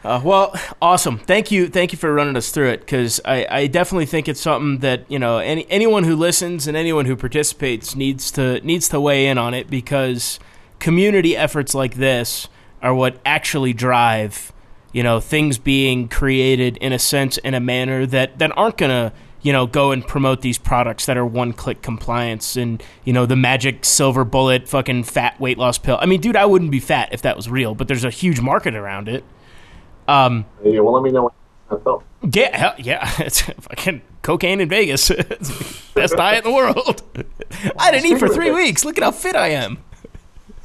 [0.03, 1.19] Uh, well, awesome.
[1.19, 4.41] Thank you, thank you for running us through it because I, I definitely think it's
[4.41, 8.89] something that you know any anyone who listens and anyone who participates needs to needs
[8.89, 10.39] to weigh in on it because
[10.79, 12.49] community efforts like this
[12.81, 14.53] are what actually drive
[14.97, 19.13] you know things being created in a sense in a manner that that aren't gonna
[19.43, 23.27] you know, go and promote these products that are one click compliance and, you know,
[23.27, 25.97] the magic silver bullet fucking fat weight loss pill.
[26.01, 28.41] I mean, dude, I wouldn't be fat if that was real, but there's a huge
[28.41, 29.23] market around it.
[30.09, 31.33] Um, Yeah, well, let me know
[32.23, 35.11] yeah, hell, yeah, it's fucking cocaine in Vegas.
[35.11, 37.03] It's Best diet in the world.
[37.79, 38.85] I didn't eat for three weeks.
[38.85, 39.79] Look at how fit I am.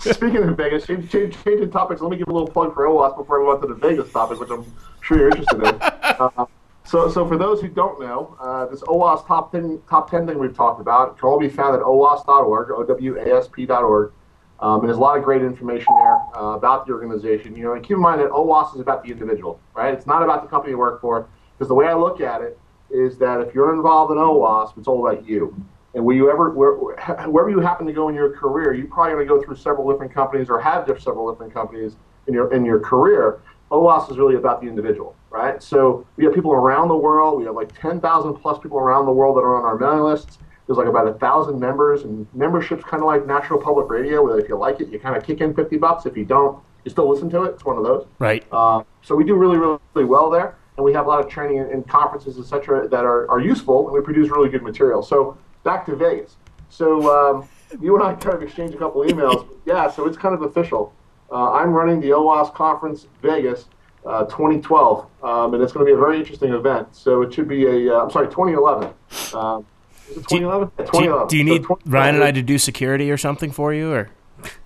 [0.02, 2.02] Speaking of Vegas, change, change, changing topics.
[2.02, 4.12] Let me give a little plug for OWASP before we move on to the Vegas
[4.12, 4.66] topic, which I'm
[5.02, 5.82] sure you're interested in.
[6.22, 6.46] Uh,
[6.86, 10.38] so, so for those who don't know, uh, this OWASP top ten top ten thing
[10.38, 14.12] we've talked about can all be found at OWASP.org, O-W-A-S-P.org.
[14.60, 17.56] Um, and there's a lot of great information there uh, about the organization.
[17.56, 19.94] You know, and keep in mind that OWASP is about the individual, right?
[19.94, 21.28] It's not about the company you work for.
[21.58, 22.60] Because the way I look at it
[22.92, 25.56] is that if you're involved in OWASP, it's all about you.
[25.94, 29.14] And will you ever, where, wherever you happen to go in your career, you're probably
[29.14, 32.64] going to go through several different companies or have several different companies in your in
[32.64, 33.42] your career.
[33.72, 35.64] OWASP is really about the individual, right?
[35.64, 37.40] So we have people around the world.
[37.40, 40.40] We have like 10,000 plus people around the world that are on our mailing lists.
[40.68, 44.40] There's like about a thousand members, and membership's kind of like National Public Radio, where
[44.40, 46.06] if you like it, you kind of kick in 50 bucks.
[46.06, 47.52] If you don't, you still listen to it.
[47.52, 48.08] It's one of those.
[48.20, 48.46] Right.
[48.52, 51.60] Uh, so we do really, really, well there, and we have a lot of training
[51.60, 55.02] and, and conferences, et cetera, that are, are useful, and we produce really good material.
[55.02, 56.38] So back to Vegas.
[56.70, 57.50] So um,
[57.80, 59.48] you and I kind of exchanged a couple emails.
[59.66, 60.94] yeah, so it's kind of official.
[61.32, 63.66] Uh, I'm running the OWASP conference Vegas
[64.06, 66.94] uh, 2012, um, and it's going to be a very interesting event.
[66.94, 68.90] So it should be a, uh, I'm sorry, 2011.
[69.34, 69.62] Uh,
[70.10, 70.72] is it 2011?
[70.76, 71.28] Do you, 2011.
[71.28, 71.92] do you need 2011.
[71.92, 74.10] Ryan and I to do security or something for you, or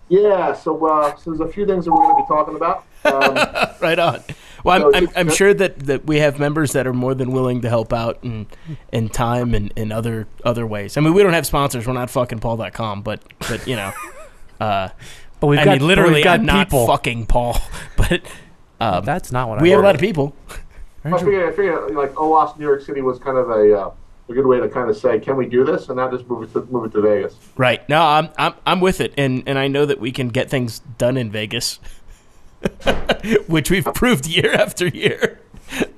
[0.09, 2.85] Yeah, so, uh, so there's a few things that we're going to be talking about.
[3.03, 4.23] Um, right on?
[4.66, 7.32] Well, No, I'm, I'm, I'm sure that, that we have members that are more than
[7.32, 8.47] willing to help out in,
[8.91, 10.97] in time and in other other ways.
[10.97, 11.86] I mean, we don't have sponsors.
[11.88, 13.93] We're not fucking PaulDotCom, but but you know,
[14.59, 14.89] uh,
[15.39, 16.88] But we've I got, mean, literally, we've got I'm not people.
[16.88, 17.57] fucking Paul,
[17.97, 18.22] but
[18.80, 20.36] um, That's not what we I have a lot of people.
[21.03, 23.91] I figured, I figured like OWASP New York City was kind of a, uh,
[24.28, 25.88] a good way to kind of say, can we do this?
[25.88, 27.36] And now just move it to, move it to Vegas.
[27.57, 27.88] Right.
[27.88, 30.80] No, I'm I'm I'm with it, and and I know that we can get things
[30.97, 31.80] done in Vegas,
[33.47, 35.39] which we've proved year after year.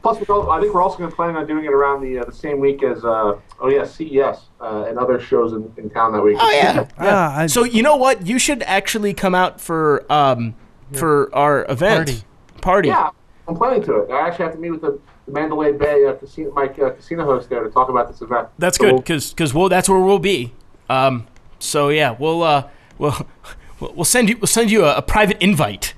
[0.01, 2.19] Plus, we're al- I think we're also going to plan on doing it around the
[2.19, 5.89] uh, the same week as uh, oh yeah CES uh, and other shows in, in
[5.89, 6.37] town that week.
[6.39, 6.87] Oh yeah.
[6.97, 8.25] Ah, I- So you know what?
[8.25, 10.55] You should actually come out for um
[10.93, 12.23] for our event Party.
[12.61, 12.87] party.
[12.89, 13.09] Yeah,
[13.47, 14.09] I'm planning to it.
[14.11, 17.25] I actually have to meet with the, the Mandalay Bay uh, casino, my uh, casino
[17.25, 18.47] host there to talk about this event.
[18.57, 20.53] That's So good because because we'll that's where we'll be.
[20.89, 21.27] Um.
[21.59, 23.27] So yeah, we'll uh we'll
[23.81, 25.93] we'll we'll send you we'll send you a, a private invite.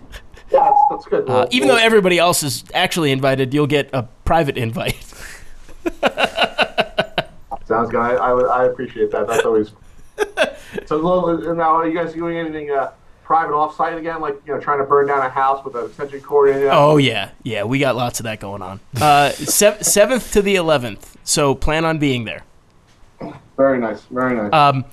[0.52, 1.30] Yeah, that's, that's good.
[1.30, 4.95] Uh, We'll- even though we'll- everybody else is actually invited, you'll get a private invite.
[7.66, 8.00] Sounds good.
[8.00, 9.28] I, I, I appreciate that.
[9.28, 9.72] That's always.
[10.88, 12.91] so little- now, are you guys doing anything uh,
[13.24, 14.22] private off-site again?
[14.22, 16.70] Like you know, trying to burn down a house with an extension cord in it?
[16.72, 18.80] Oh yeah, yeah, we got lots of that going on.
[19.00, 22.43] Uh, seventh to the eleventh, so plan on being there.
[23.56, 24.02] very nice.
[24.10, 24.52] Very nice.
[24.54, 24.86] Um,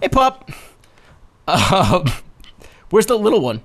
[0.00, 0.50] hey, pup.
[1.48, 2.04] Um,
[2.90, 3.60] where's the little one?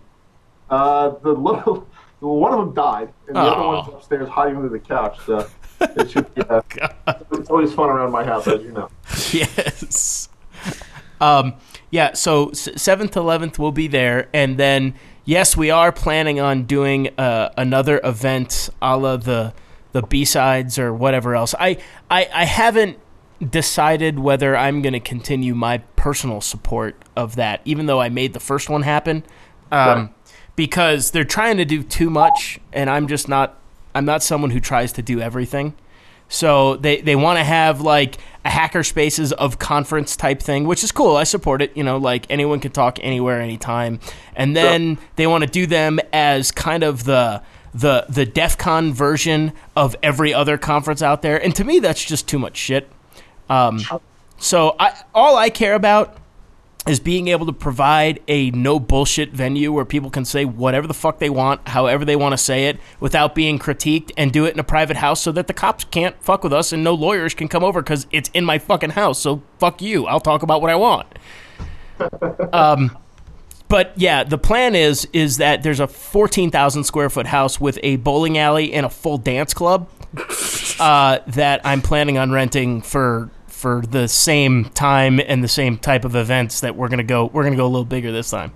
[0.69, 1.87] Uh, the little,
[2.19, 5.17] one of them died, and the other one's upstairs hiding under the couch.
[5.25, 5.47] So
[5.81, 6.41] it should be.
[6.41, 6.61] Uh,
[7.31, 8.89] it's always fun around my house, as you know.
[9.31, 10.29] yes.
[11.21, 11.55] Um,
[11.91, 12.13] yeah.
[12.13, 17.49] So seventh, eleventh, we'll be there, and then yes, we are planning on doing uh,
[17.57, 19.53] another event, a la the
[19.91, 21.55] the BSides or whatever else.
[21.59, 21.77] I
[22.09, 22.99] I, I haven't
[23.49, 28.33] decided whether I'm going to continue my personal support of that, even though I made
[28.33, 29.23] the first one happen.
[29.71, 30.09] Um, Right.
[30.55, 33.59] Because they're trying to do too much, and I'm just not.
[33.93, 35.73] I'm not someone who tries to do everything.
[36.27, 40.83] So they, they want to have like a hacker spaces of conference type thing, which
[40.83, 41.15] is cool.
[41.15, 41.75] I support it.
[41.77, 43.99] You know, like anyone can talk anywhere, anytime.
[44.35, 47.41] And then they want to do them as kind of the
[47.73, 51.41] the the DEF CON version of every other conference out there.
[51.41, 52.89] And to me, that's just too much shit.
[53.49, 53.81] Um,
[54.37, 56.17] so I all I care about
[56.87, 60.93] is being able to provide a no bullshit venue where people can say whatever the
[60.93, 64.53] fuck they want, however they want to say it, without being critiqued, and do it
[64.53, 67.33] in a private house so that the cops can't fuck with us and no lawyers
[67.33, 69.19] can come over because it's in my fucking house.
[69.19, 70.05] So fuck you.
[70.05, 71.07] I'll talk about what I want.
[72.53, 72.95] um,
[73.67, 77.95] but yeah, the plan is is that there's a 14,000 square foot house with a
[77.97, 79.89] bowling alley and a full dance club
[80.79, 83.31] uh, that I'm planning on renting for
[83.65, 87.25] for the same time and the same type of events that we're gonna go.
[87.25, 88.53] We're gonna go a little bigger this time.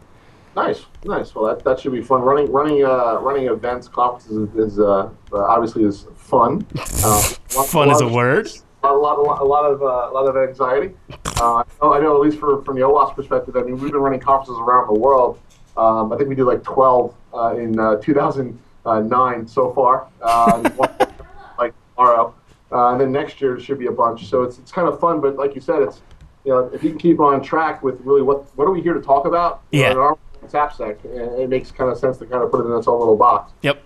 [0.55, 1.33] Nice, nice.
[1.33, 2.21] Well, that, that should be fun.
[2.21, 6.63] Running running uh, running events, conferences is, is uh, uh, obviously is fun.
[7.03, 7.21] Uh,
[7.63, 8.51] Fun is a word.
[8.83, 10.93] A lot, a lot, a lot of uh, a lot of anxiety.
[11.41, 13.55] Uh, I, know, I know, at least for, from the OWASP perspective.
[13.55, 15.39] I mean, we've been running conferences around the world.
[15.75, 20.07] Um, I think we did like 12 uh, in uh, 2009 so far.
[20.21, 20.69] Uh,
[21.57, 22.35] like tomorrow.
[22.71, 24.27] Uh, and then next year there should be a bunch.
[24.27, 26.01] So it's it's kind of fun, but like you said, it's
[26.45, 28.93] you know if you can keep on track with really what what are we here
[28.93, 29.61] to talk about?
[29.71, 29.91] You know, Yeah.
[29.91, 32.69] in our it's AppSec, and it makes kind of sense to kind of put it
[32.69, 33.51] in its own little box.
[33.61, 33.83] Yep.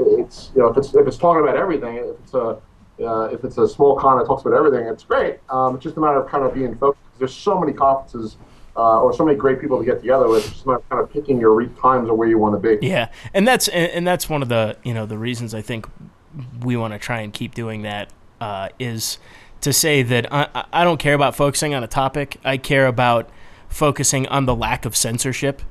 [0.00, 2.58] It's you know if it's if it's talking about everything, if it's a
[3.04, 5.38] uh, if it's a small con that talks about everything, it's great.
[5.50, 7.02] Um, it's just a matter of kind of being focused.
[7.18, 8.36] There's so many conferences
[8.76, 10.44] uh, or so many great people to get together with.
[10.44, 12.60] It's just a matter of kind of picking your re- times or where you want
[12.62, 12.86] to be.
[12.86, 15.88] Yeah, and that's and, and that's one of the you know the reasons I think
[16.60, 18.10] we want to try and keep doing that
[18.40, 19.18] uh, is
[19.62, 22.36] to say that I, I- don't care about focusing on a topic.
[22.44, 23.28] I care about
[23.68, 25.62] focusing on the lack of censorship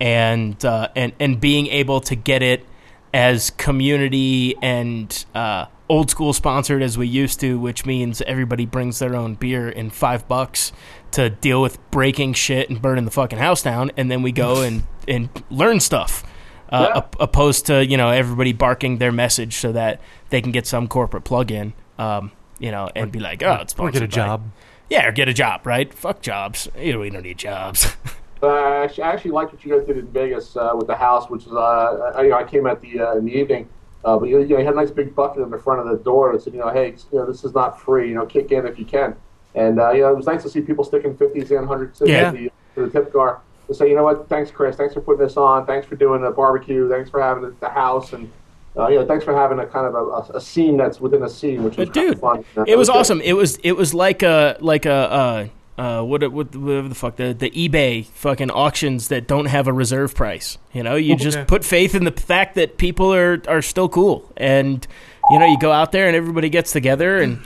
[0.00, 2.66] and uh, and and being able to get it
[3.14, 8.98] as community and uh, old school sponsored as we used to, which means everybody brings
[8.98, 10.72] their own beer in five bucks
[11.10, 14.62] to deal with breaking shit and burning the fucking house down, and then we go
[14.66, 16.24] and and learn stuff.
[16.72, 16.98] Uh, Yeah.
[16.98, 20.00] op- opposed to you know everybody barking their message so that
[20.30, 23.90] they can get some corporate plug-in, um, you know, and be like, oh, it's Or
[23.90, 24.42] get a by-" job.
[24.88, 25.92] Yeah, or get a job, right?
[25.92, 26.68] Fuck jobs.
[26.78, 27.94] You know, we don't need jobs.
[28.44, 31.30] Uh, I actually, actually liked what you guys did in Vegas uh, with the house,
[31.30, 33.68] which is uh, I, you know, I came at the uh, in the evening,
[34.04, 35.86] uh, but you, you know, you had a nice big bucket in the front of
[35.86, 38.08] the door that said, you know, hey, you know, this is not free.
[38.08, 39.14] You know, kick in if you can.
[39.54, 42.08] And uh, you know, it was nice to see people sticking fifties and hundreds in
[42.08, 42.32] Yeah.
[42.32, 43.42] the, to the tip jar
[43.72, 46.22] to say, you know what, thanks, Chris, thanks for putting this on, thanks for doing
[46.22, 48.30] the barbecue, thanks for having the, the house, and
[48.76, 51.22] uh, you know, thanks for having a kind of a, a, a scene that's within
[51.22, 52.44] a scene, which was But kind dude, of fun.
[52.56, 52.96] Uh, it was good.
[52.96, 53.20] awesome.
[53.20, 55.46] It was it was like a like a uh,
[55.78, 59.72] uh, what what whatever the fuck the the eBay fucking auctions that don't have a
[59.74, 60.56] reserve price.
[60.72, 61.46] You know, you just Okay.
[61.46, 64.86] put faith in the fact that people are are still cool, and
[65.30, 67.40] you know, you go out there and everybody gets together and.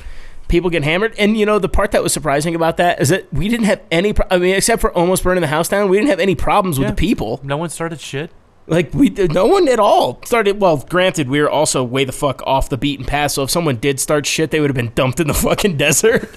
[0.48, 3.32] People get hammered, and you know the part that was surprising about that is that
[3.32, 4.12] we didn't have any.
[4.12, 6.78] Pro- I mean, except for almost burning the house down, we didn't have any problems
[6.78, 6.90] with Yeah.
[6.92, 7.40] the people.
[7.42, 8.30] No one started shit.
[8.68, 10.60] Like we did, no one at all started.
[10.60, 13.32] Well, granted, we were also way the fuck off the beaten path.
[13.32, 16.28] So if someone did start shit, they would have been dumped in the fucking desert.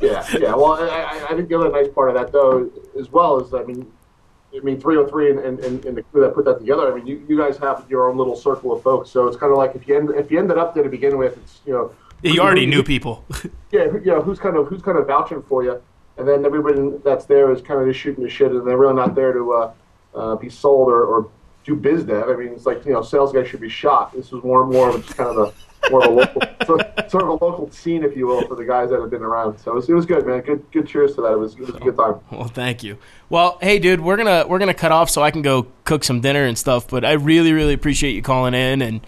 [0.00, 0.54] Yeah, yeah.
[0.54, 3.52] Well, I, I, I think the other nice part of that though, as well, is
[3.54, 3.86] I mean,
[4.56, 6.90] I mean, 303 and, and, and, and the crew that put that together.
[6.92, 9.52] I mean, you, you guys have your own little circle of folks, so it's kind
[9.52, 11.72] of like if you end, if you ended up there to begin with, it's you
[11.72, 11.92] know,
[12.22, 13.24] You already knew people.
[13.70, 14.20] yeah, who- yeah.
[14.20, 15.80] Who's kind of who's kind of vouching for you,
[16.16, 18.94] and then everybody that's there is kind of just shooting the shit, and they're really
[18.94, 19.72] not there to uh,
[20.14, 21.30] uh, be sold or, or
[21.64, 22.28] do biz dev.
[22.28, 24.12] I mean, it's like you know, sales guys should be shot.
[24.12, 27.10] This was more and more of just kind of a more of a local, sort,
[27.10, 29.58] sort of a local scene, if you will, for the guys that have been around.
[29.58, 30.40] So it was, it was good, man.
[30.42, 31.32] Good good cheers to that.
[31.32, 32.16] It was, it was a good time.
[32.30, 32.98] Well, thank you.
[33.30, 36.20] Well, hey, dude, we're gonna we're gonna cut off so I can go cook some
[36.20, 36.86] dinner and stuff.
[36.88, 39.00] But I really really appreciate you calling in and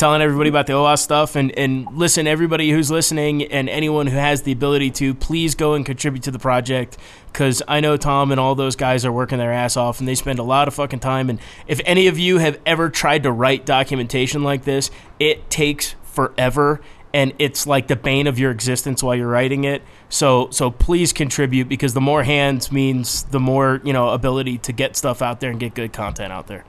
[0.00, 1.36] telling everybody about the OWASP stuff.
[1.36, 5.74] And and listen, everybody who's listening and anyone who has the ability to, please go
[5.74, 6.96] and contribute to the project
[7.26, 10.14] because I know Tom and all those guys are working their ass off and they
[10.14, 11.30] spend a lot of fucking time.
[11.30, 11.38] And
[11.68, 14.90] if any of you have ever tried to write documentation like this,
[15.20, 16.80] it takes forever
[17.12, 19.82] and it's like the bane of your existence while you're writing it.
[20.08, 24.72] So so please contribute because the more hands means the more you know ability to
[24.72, 26.64] get stuff out there and get good content out there.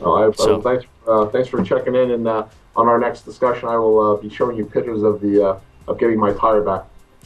[0.00, 2.10] Well, I, So- uh, thanks, uh, thanks for checking in.
[2.10, 2.46] And uh,
[2.76, 5.58] on our next discussion, I will uh, be showing you pictures of the uh,
[5.88, 6.84] of getting my tire back.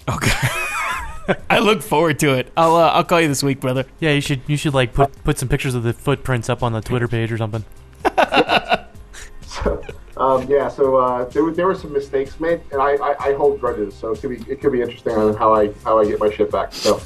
[0.09, 0.49] Okay.
[1.51, 2.51] I look forward to it.
[2.57, 3.84] I'll uh, I'll call you this week, brother.
[4.01, 6.72] Yeah, you should you should like put put some pictures of the footprints up on
[6.72, 7.64] the Twitter page or something.
[10.18, 13.34] Um, yeah, so uh, there, were, there were some mistakes made, and I, I, I
[13.34, 16.07] hold grudges, so it could be it could be interesting on how I how I
[16.07, 16.72] get my shit back.
[16.74, 17.01] So,